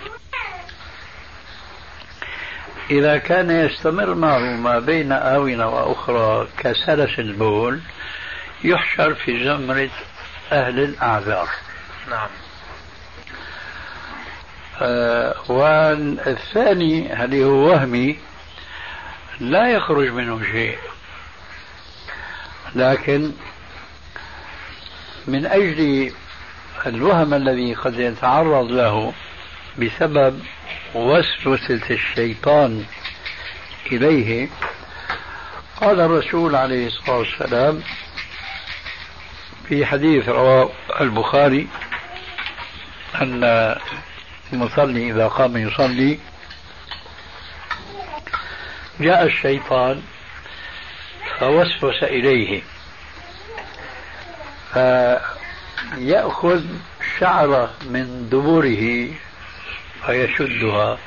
[2.92, 7.80] إذا كان يستمر معه ما بين آونة وأخرى كسلس البول
[8.64, 9.90] يحشر في زمرة
[10.52, 11.50] أهل الأعذار.
[12.10, 12.30] نعم.
[15.50, 18.18] والثاني اللي هو وهمي
[19.40, 20.78] لا يخرج منه شيء.
[22.76, 23.32] لكن
[25.28, 26.12] من أجل
[26.86, 29.14] الوهم الذي قد يتعرض له
[29.78, 30.40] بسبب
[30.96, 32.84] وسوسة الشيطان
[33.92, 34.50] إليه
[35.82, 37.82] قال الرسول عليه الصلاة والسلام
[39.68, 40.70] في حديث رواه
[41.02, 41.68] البخاري
[43.22, 43.76] أن
[44.54, 46.20] المصلي إذا قام يصلي
[49.00, 50.02] جاء الشيطان
[51.40, 52.62] فوسوس إليه.
[55.96, 56.64] فيأخذ
[57.20, 59.10] شعرة من دبره
[60.06, 60.98] فيشدها.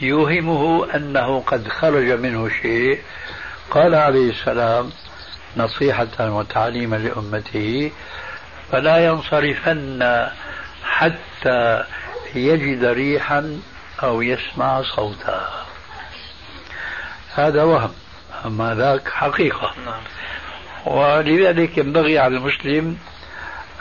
[0.00, 3.02] يوهمه أنه قد خرج منه شيء.
[3.70, 4.90] قال عليه السلام
[5.56, 7.92] نصيحة وتعليما لأمته
[8.72, 10.28] فلا ينصرفن
[10.84, 11.84] حتى
[12.36, 13.60] يجد ريحا
[14.02, 15.64] أو يسمع صوتا
[17.34, 17.92] هذا وهم
[18.44, 20.02] أما ذاك حقيقة نعم.
[20.86, 22.98] ولذلك ينبغي على المسلم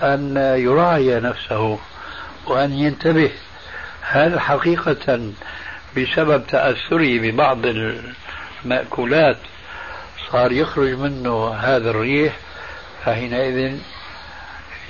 [0.02, 1.80] أن يراعي نفسه
[2.48, 3.32] وأن ينتبه
[4.02, 5.32] هل حقيقة
[5.98, 7.58] بسبب تأثره ببعض
[8.66, 9.38] المأكولات
[10.32, 12.38] صار يخرج منه هذا الريح
[13.06, 13.78] فحينئذ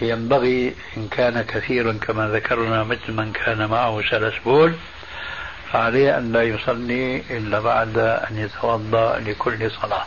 [0.01, 4.73] ينبغي إن كان كثيرا كما ذكرنا مثل من كان معه سلس بول
[5.71, 10.05] فعليه أن لا يصلي إلا بعد أن يتوضأ لكل صلاة.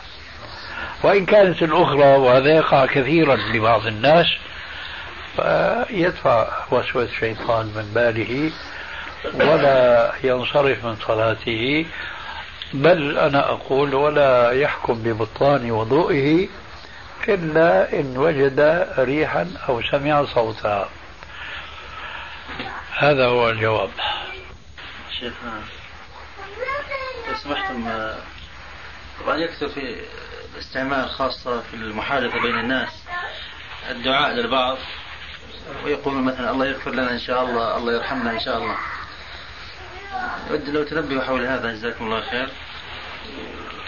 [1.03, 4.25] وإن كانت الأخرى وهذا يقع كثيرا لبعض الناس
[5.35, 8.51] فيدفع وسوسة الشيطان من باله
[9.33, 11.85] ولا ينصرف من صلاته.
[12.73, 16.47] بل أنا أقول ولا يحكم ببطلان وضوئه
[17.27, 20.89] إلا إن وجد ريحا أو سمع صوتا.
[22.97, 23.89] هذا هو الجواب.
[25.19, 25.61] شيخنا
[27.27, 28.11] لو سمحتم
[29.21, 29.95] طبعا يكثر في
[30.53, 32.89] الاستعمال خاصة في المحادثة بين الناس
[33.89, 34.77] الدعاء للبعض
[35.83, 38.77] ويقول مثلا الله يغفر لنا إن شاء الله الله يرحمنا إن شاء الله.
[40.49, 42.49] أود لو تنبهوا حول هذا جزاكم الله خير.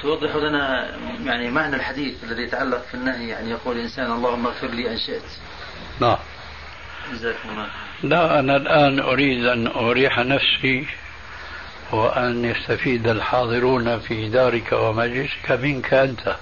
[0.02, 0.90] توضح لنا
[1.26, 5.24] يعني معنى الحديث الذي يتعلق في النهي يعني يقول الإنسان اللهم اغفر لي إن شئت.
[6.02, 6.18] نعم.
[7.14, 7.68] جزاكم الله
[8.04, 10.86] لا أنا الآن أريد أن أريح نفسي
[11.92, 16.36] وأن يستفيد الحاضرون في دارك ومجلسك منك أنت.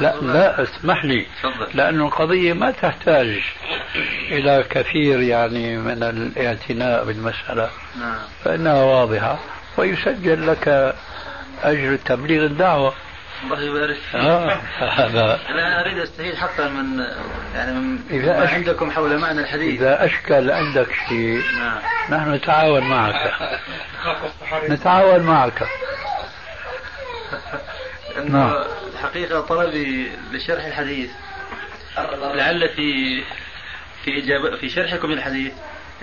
[0.00, 1.26] لا لا اسمح لي.
[1.74, 3.40] لأن القضية ما تحتاج
[4.30, 7.70] إلى كثير يعني من الإعتناء بالمسألة.
[8.00, 8.18] نعم.
[8.44, 9.38] فإنها واضحة
[9.76, 10.94] ويسجل لك
[11.62, 12.94] أجر تبليغ الدعوة.
[13.44, 14.20] الله يبارك فيك.
[14.20, 15.40] آه هذا.
[15.48, 17.04] أنا أريد أستفيد حقا من
[17.54, 18.54] يعني من إذا ما أشك...
[18.54, 19.80] عندكم حول معنى الحديث.
[19.80, 21.78] إذا أشكل عندك شيء نعم.
[22.10, 23.32] نحن نتعاون معك.
[24.70, 25.62] نتعاون معك.
[28.28, 28.54] نعم.
[28.92, 31.10] الحقيقة طلبي لشرح الحديث.
[32.34, 33.22] لعل في
[34.04, 35.52] في إجابة في شرحكم للحديث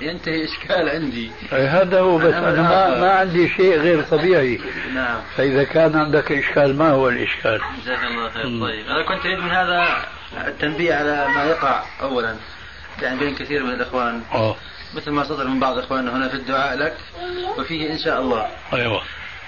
[0.02, 1.32] ينتهي إشكال عندي.
[1.52, 2.34] هذا هو بس.
[2.34, 4.60] أنا ما, ما عندي شيء غير طبيعي.
[4.94, 5.22] نعم.
[5.38, 8.44] فإذا كان عندك إشكال ما هو الإشكال؟ جزاك الله خير.
[8.44, 10.06] طيب أنا كنت أريد من هذا
[10.48, 12.36] التنبيه على ما يقع أولا.
[13.02, 14.22] يعني بين كثير من الإخوان.
[14.34, 14.56] أوه.
[14.96, 16.98] مثل ما صدر من بعض إخواننا هنا في الدعاء لك
[17.58, 18.48] وفيه إن شاء الله.
[18.74, 19.02] أيوه.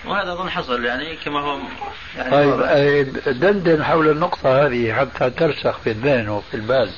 [0.06, 1.60] وهذا أظن حصل يعني كما هو
[2.18, 6.90] يعني طيب دندن حول النقطة هذه حتى ترسخ في الذهن وفي البال.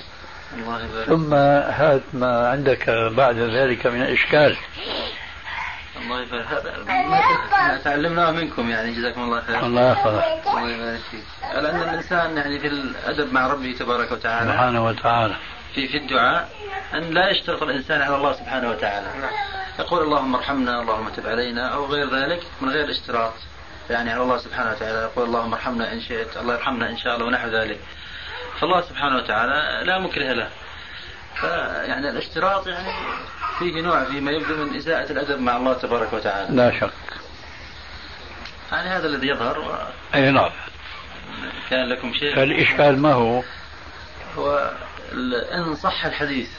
[1.05, 4.57] ثم هات ما عندك بعد ذلك من إشكال.
[6.01, 6.45] الله يبارك.
[7.53, 8.91] هذا تعلمناه منكم يعني.
[8.91, 9.65] جزاكم الله خير.
[9.65, 10.23] الله يحفظك.
[10.47, 11.23] الله يبارك فيك.
[11.53, 14.51] لأن الإنسان يعني في الأدب مع ربه تبارك وتعالى.
[14.51, 15.35] سبحانه وتعالى.
[15.75, 16.49] في في الدعاء
[16.93, 19.07] أن لا يشترط الإنسان على الله سبحانه وتعالى.
[19.79, 23.33] يقول اللهم ارحمنا اللهم تب علينا أو غير ذلك من غير اشتراط
[23.89, 24.97] يعني على الله سبحانه وتعالى.
[24.97, 27.79] يقول اللهم ارحمنا إن شئت الله يرحمنا إن شاء الله ونحو ذلك.
[28.61, 30.49] فالله سبحانه وتعالى لا مكره له.
[31.41, 32.93] فيعني الاشتراط يعني
[33.59, 36.55] فيه نوع فيما يبدو من إساءة الأدب مع الله تبارك وتعالى.
[36.55, 36.91] لا شك.
[38.71, 39.75] يعني هذا الذي يظهر و...
[40.15, 40.49] أي نعم.
[41.69, 43.43] كان لكم شيء الإشكال ما هو؟
[44.37, 44.71] هو
[45.53, 46.49] إن صح الحديث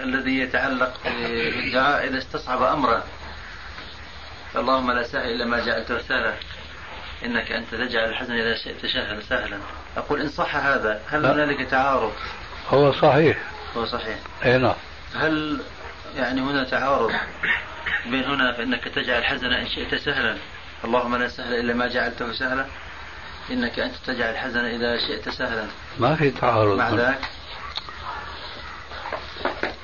[0.00, 3.02] الذي يتعلق بالدعاء إذا استصعب أمرا
[4.56, 6.34] اللهم لا سهل إلا ما جعلته سهلا
[7.24, 9.58] إنك أنت تجعل الحزن إذا شئت سهلا سهلا.
[9.96, 12.12] أقول إن صح هذا هل هنالك تعارض؟
[12.68, 13.38] هو صحيح.
[13.76, 14.16] هو صحيح.
[14.44, 14.74] أي نعم.
[15.14, 15.60] هل
[16.16, 17.12] يعني هنا تعارض
[18.06, 20.36] بين هنا فإنك تجعل الحزن إن شئت سهلا؟
[20.84, 22.66] اللهم لا سهل إلا ما جعلته سهلا.
[23.50, 25.66] إنك أنت تجعل الحزن إذا شئت سهلا.
[25.98, 26.78] ما في تعارض.
[26.78, 27.20] مع ذاك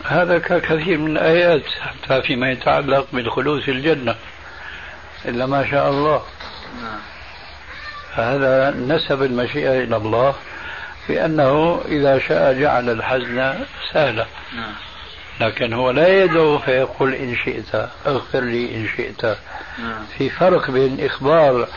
[0.05, 4.17] هذا ككثير من الآيات حتى فيما يتعلق بالخلود في الجنة
[5.25, 6.23] إلا ما شاء الله.
[6.83, 7.18] نعم.
[8.19, 10.35] فهذا نسب المشيئة إلى الله
[11.09, 13.55] بأنه إذا شاء جعل الحزن
[13.93, 14.73] سهلا نعم.
[15.41, 19.25] لكن هو لا يدعو فيقول إن شئت اغفر لي إن شئت
[19.79, 20.05] نعم.
[20.19, 21.69] في فرق بين إخبار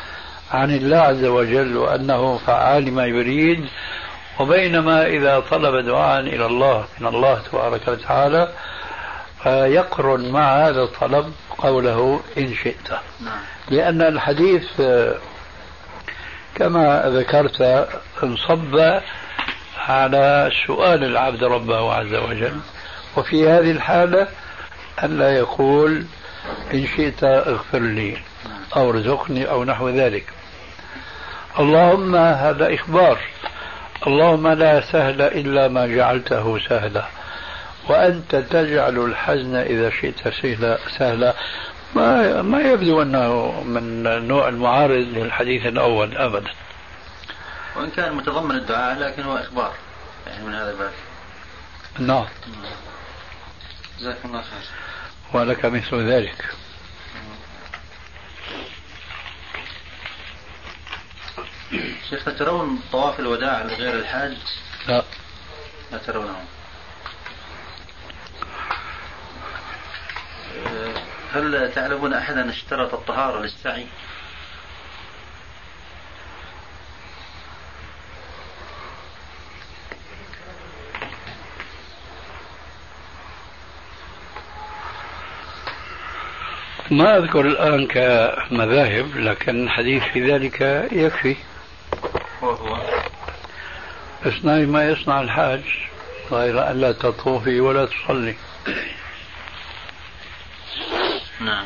[0.51, 3.65] عن الله عز وجل وأنه فعال ما يريد
[4.39, 8.51] وبينما إذا طلب دعاء إلى الله من الله تبارك وتعالى
[9.43, 13.39] فيقرن مع هذا الطلب قوله إن شئت نعم.
[13.69, 14.81] لأن الحديث
[16.55, 17.87] كما ذكرت
[18.23, 19.01] انصب
[19.87, 22.59] على سؤال العبد ربه عز وجل.
[23.17, 24.27] وفي هذه الحالة
[25.03, 26.05] ألا يقول
[26.73, 28.17] إن شئت اغفر لي
[28.75, 30.25] أو ارزقني أو نحو ذلك.
[31.59, 33.17] اللهم هذا إخبار.
[34.07, 37.05] اللهم لا سهل إلا ما جعلته سهلا.
[37.89, 41.33] وأنت تجعل الحزن إذا شئت سهلا, سهلا.
[41.95, 46.51] ما ما يبدو أنه من نوع المعارض للحديث الأول ابدا.
[47.75, 49.73] وإن كان متضمن الدعاء لكن هو إخبار
[50.27, 50.91] يعني من هذا الباب.
[51.99, 52.25] نعم.
[53.99, 54.63] جزاكم الله خير.
[55.33, 56.45] ولك مثل ذلك.
[62.09, 64.37] شيخ ترون طواف الوداع لغير الحاج؟
[64.87, 65.03] لا.
[65.91, 66.35] لا ترونه.
[71.34, 73.86] هل تعلمون أحدا اشترط الطهارة للسعي؟
[86.91, 90.61] ما أذكر الآن كمذاهب لكن حديث في ذلك
[90.91, 91.36] يكفي.
[92.41, 92.77] وهو
[94.25, 95.61] اصنعي ما يصنع الحاج
[96.32, 98.36] غير أن لا تطوفي ولا تصلي.
[101.41, 101.65] نعم.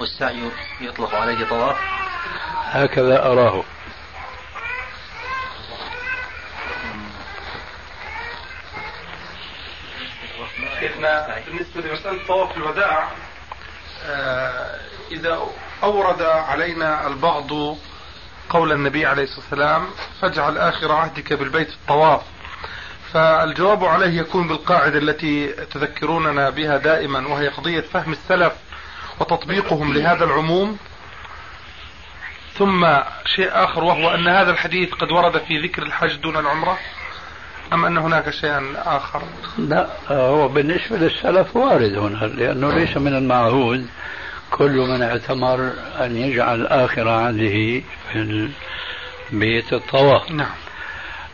[0.00, 0.50] والسعي
[0.80, 1.76] يطلق عليه طواف.
[2.64, 3.64] هكذا أراه.
[10.80, 13.08] شيخنا بالنسبة لمسألة طواف الوداع
[14.06, 15.40] آه، إذا
[15.82, 17.76] أورد علينا البعض
[18.50, 19.86] قول النبي عليه الصلاة والسلام
[20.20, 22.22] فاجعل آخر عهدك بالبيت الطواف.
[23.14, 28.52] فالجواب عليه يكون بالقاعدة التي تذكروننا بها دائما وهي قضية فهم السلف
[29.20, 30.78] وتطبيقهم لهذا العموم.
[32.54, 32.86] ثم
[33.36, 36.78] شيء آخر وهو أن هذا الحديث قد ورد في ذكر الحج دون العمرة
[37.72, 39.22] أم أن هناك شيئا آخر؟
[39.58, 43.86] لا هو بالنسبة للسلف وارد هنا لأنه ليس من المعهود
[44.50, 48.48] كل من اعتمر أن يجعل آخر عهده في
[49.32, 50.30] بيت الطواف.
[50.30, 50.63] نعم.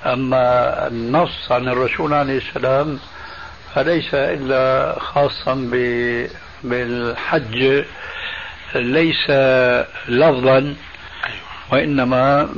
[0.06, 2.98] أما النص عن الرسول عليه السلام
[3.74, 5.54] فليس إلا خاصا
[6.64, 7.84] بالحج
[8.74, 9.30] ليس
[10.08, 10.74] لفظا
[11.72, 12.48] وإنما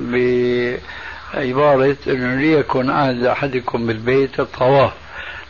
[1.34, 4.92] بعبارة أنه ليكن عهد أحدكم بالبيت الطواف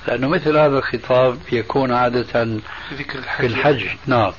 [0.09, 2.43] لأنه مثل هذا الخطاب يكون عادة
[2.93, 3.41] ذكر الحج.
[3.41, 3.85] في الحج.
[4.07, 4.33] نعم.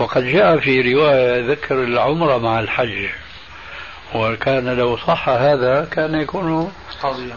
[0.00, 3.08] وقد جاء في رواية ذكر العمرة مع الحج.
[4.14, 6.72] وكان لو صح هذا كان يكون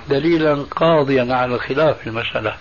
[0.10, 2.56] دليلا قاضيا على الخلاف في المسألة.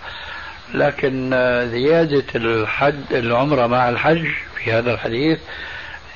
[0.73, 1.29] لكن
[1.71, 5.39] زيادة الحج العمرة مع الحج في هذا الحديث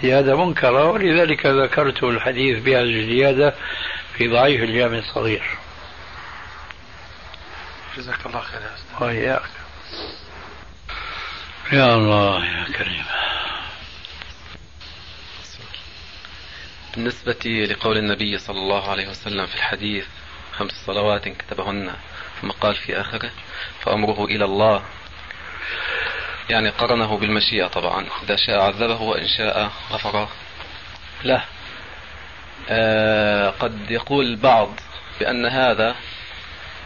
[0.01, 3.53] زيادة منكرة ولذلك ذكرت الحديث بهذه الزيادة
[4.17, 5.43] في ضعيف الجامع الصغير.
[7.97, 9.41] جزاك الله خير يا أستاذ وإياك.
[11.71, 13.05] يا الله يا كريم.
[16.97, 20.05] بالنسبة لقول النبي صلى الله عليه وسلم في الحديث
[20.51, 21.93] خمس صلوات كتبهن
[22.41, 23.31] ثم قال في آخره
[23.81, 24.83] فأمره إلى الله.
[26.49, 28.05] يعني قرنه بالمشيئة طبعا.
[28.23, 30.27] إذا شاء عذبه وإن شاء غفر
[31.23, 31.43] له
[32.69, 34.69] آه قد يقول البعض
[35.19, 35.95] بأن هذا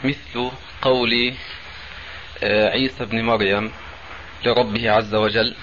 [0.04, 0.52] مثل
[0.82, 1.34] قول
[2.44, 3.72] آه عيسى بن مريم
[4.46, 5.56] لربه عز وجل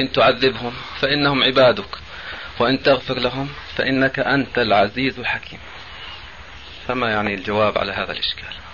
[0.00, 2.05] إن تعذبهم فإنهم عبادك.
[2.58, 5.58] وإن تغفر لهم فإنك أنت العزيز الحكيم.
[6.88, 8.66] فما يعني الجواب على هذا الإشكال؟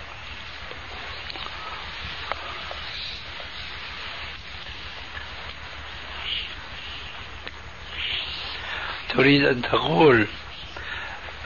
[9.09, 10.26] تريد أن تقول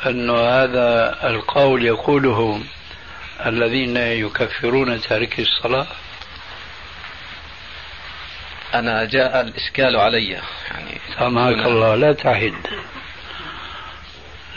[0.07, 2.61] أن هذا القول يقوله
[3.47, 5.87] الذين يكفرون تارك الصلاة؟
[8.75, 12.55] أنا جاء الإشكال علي يعني سامحك الله لا تعهد.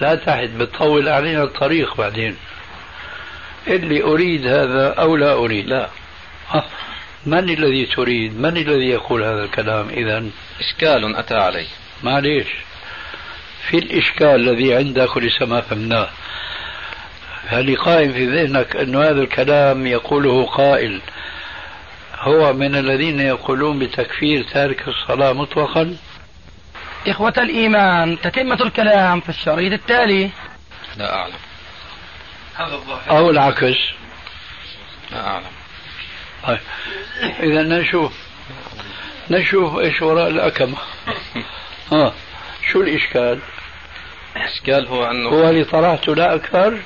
[0.01, 2.37] لا تعهد بتطول علينا الطريق بعدين.
[3.67, 5.67] اللي أريد هذا أو لا أريد.
[5.67, 5.89] لا.
[6.53, 6.63] آه.
[7.25, 10.23] من الذي تريد؟ من الذي يقول هذا الكلام إذا
[10.59, 11.65] إشكال أتى علي.
[12.03, 12.47] معليش.
[13.69, 16.09] في الإشكال الذي عندك ولسه ما فهمناه.
[17.47, 21.01] هل قائم في ذهنك أن هذا الكلام يقوله قائل
[22.19, 25.97] هو من الذين يقولون بتكفير تارك الصلاة مطلقا؟
[27.07, 30.29] إخوة الإيمان تتمة الكلام في الشريط التالي.
[30.97, 31.33] لا أعلم.
[32.55, 33.17] هذا الظاهر.
[33.17, 33.77] أو العكس.
[35.11, 35.45] لا أعلم.
[36.47, 36.59] طيب.
[37.39, 38.13] إذا نشوف.
[39.29, 40.77] نشوف إيش وراء الأكمة.
[41.91, 42.13] ها
[42.71, 43.39] شو الإشكال؟
[44.35, 46.79] الإشكال هو أنه هو اللي طرحته لا أكثر؟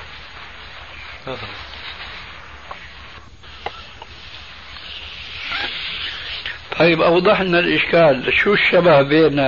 [6.78, 8.32] طيب أوضح لنا الإشكال.
[8.32, 9.38] شو الشبه بين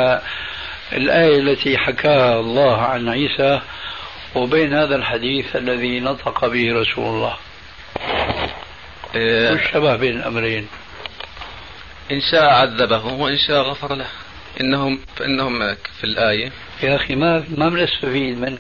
[0.92, 3.60] الآية التي حكاها الله عن عيسى
[4.34, 7.36] وبين هذا الحديث الذي نطق به رسول الله؟
[9.12, 10.68] شو إيه الشبه بين الأمرين؟
[12.12, 14.06] إن شاء عذبه وإن شاء غفر له.
[14.60, 16.52] إنهم فإنهم في الآية.
[16.82, 18.58] يا أخي ما ما بنستفيد من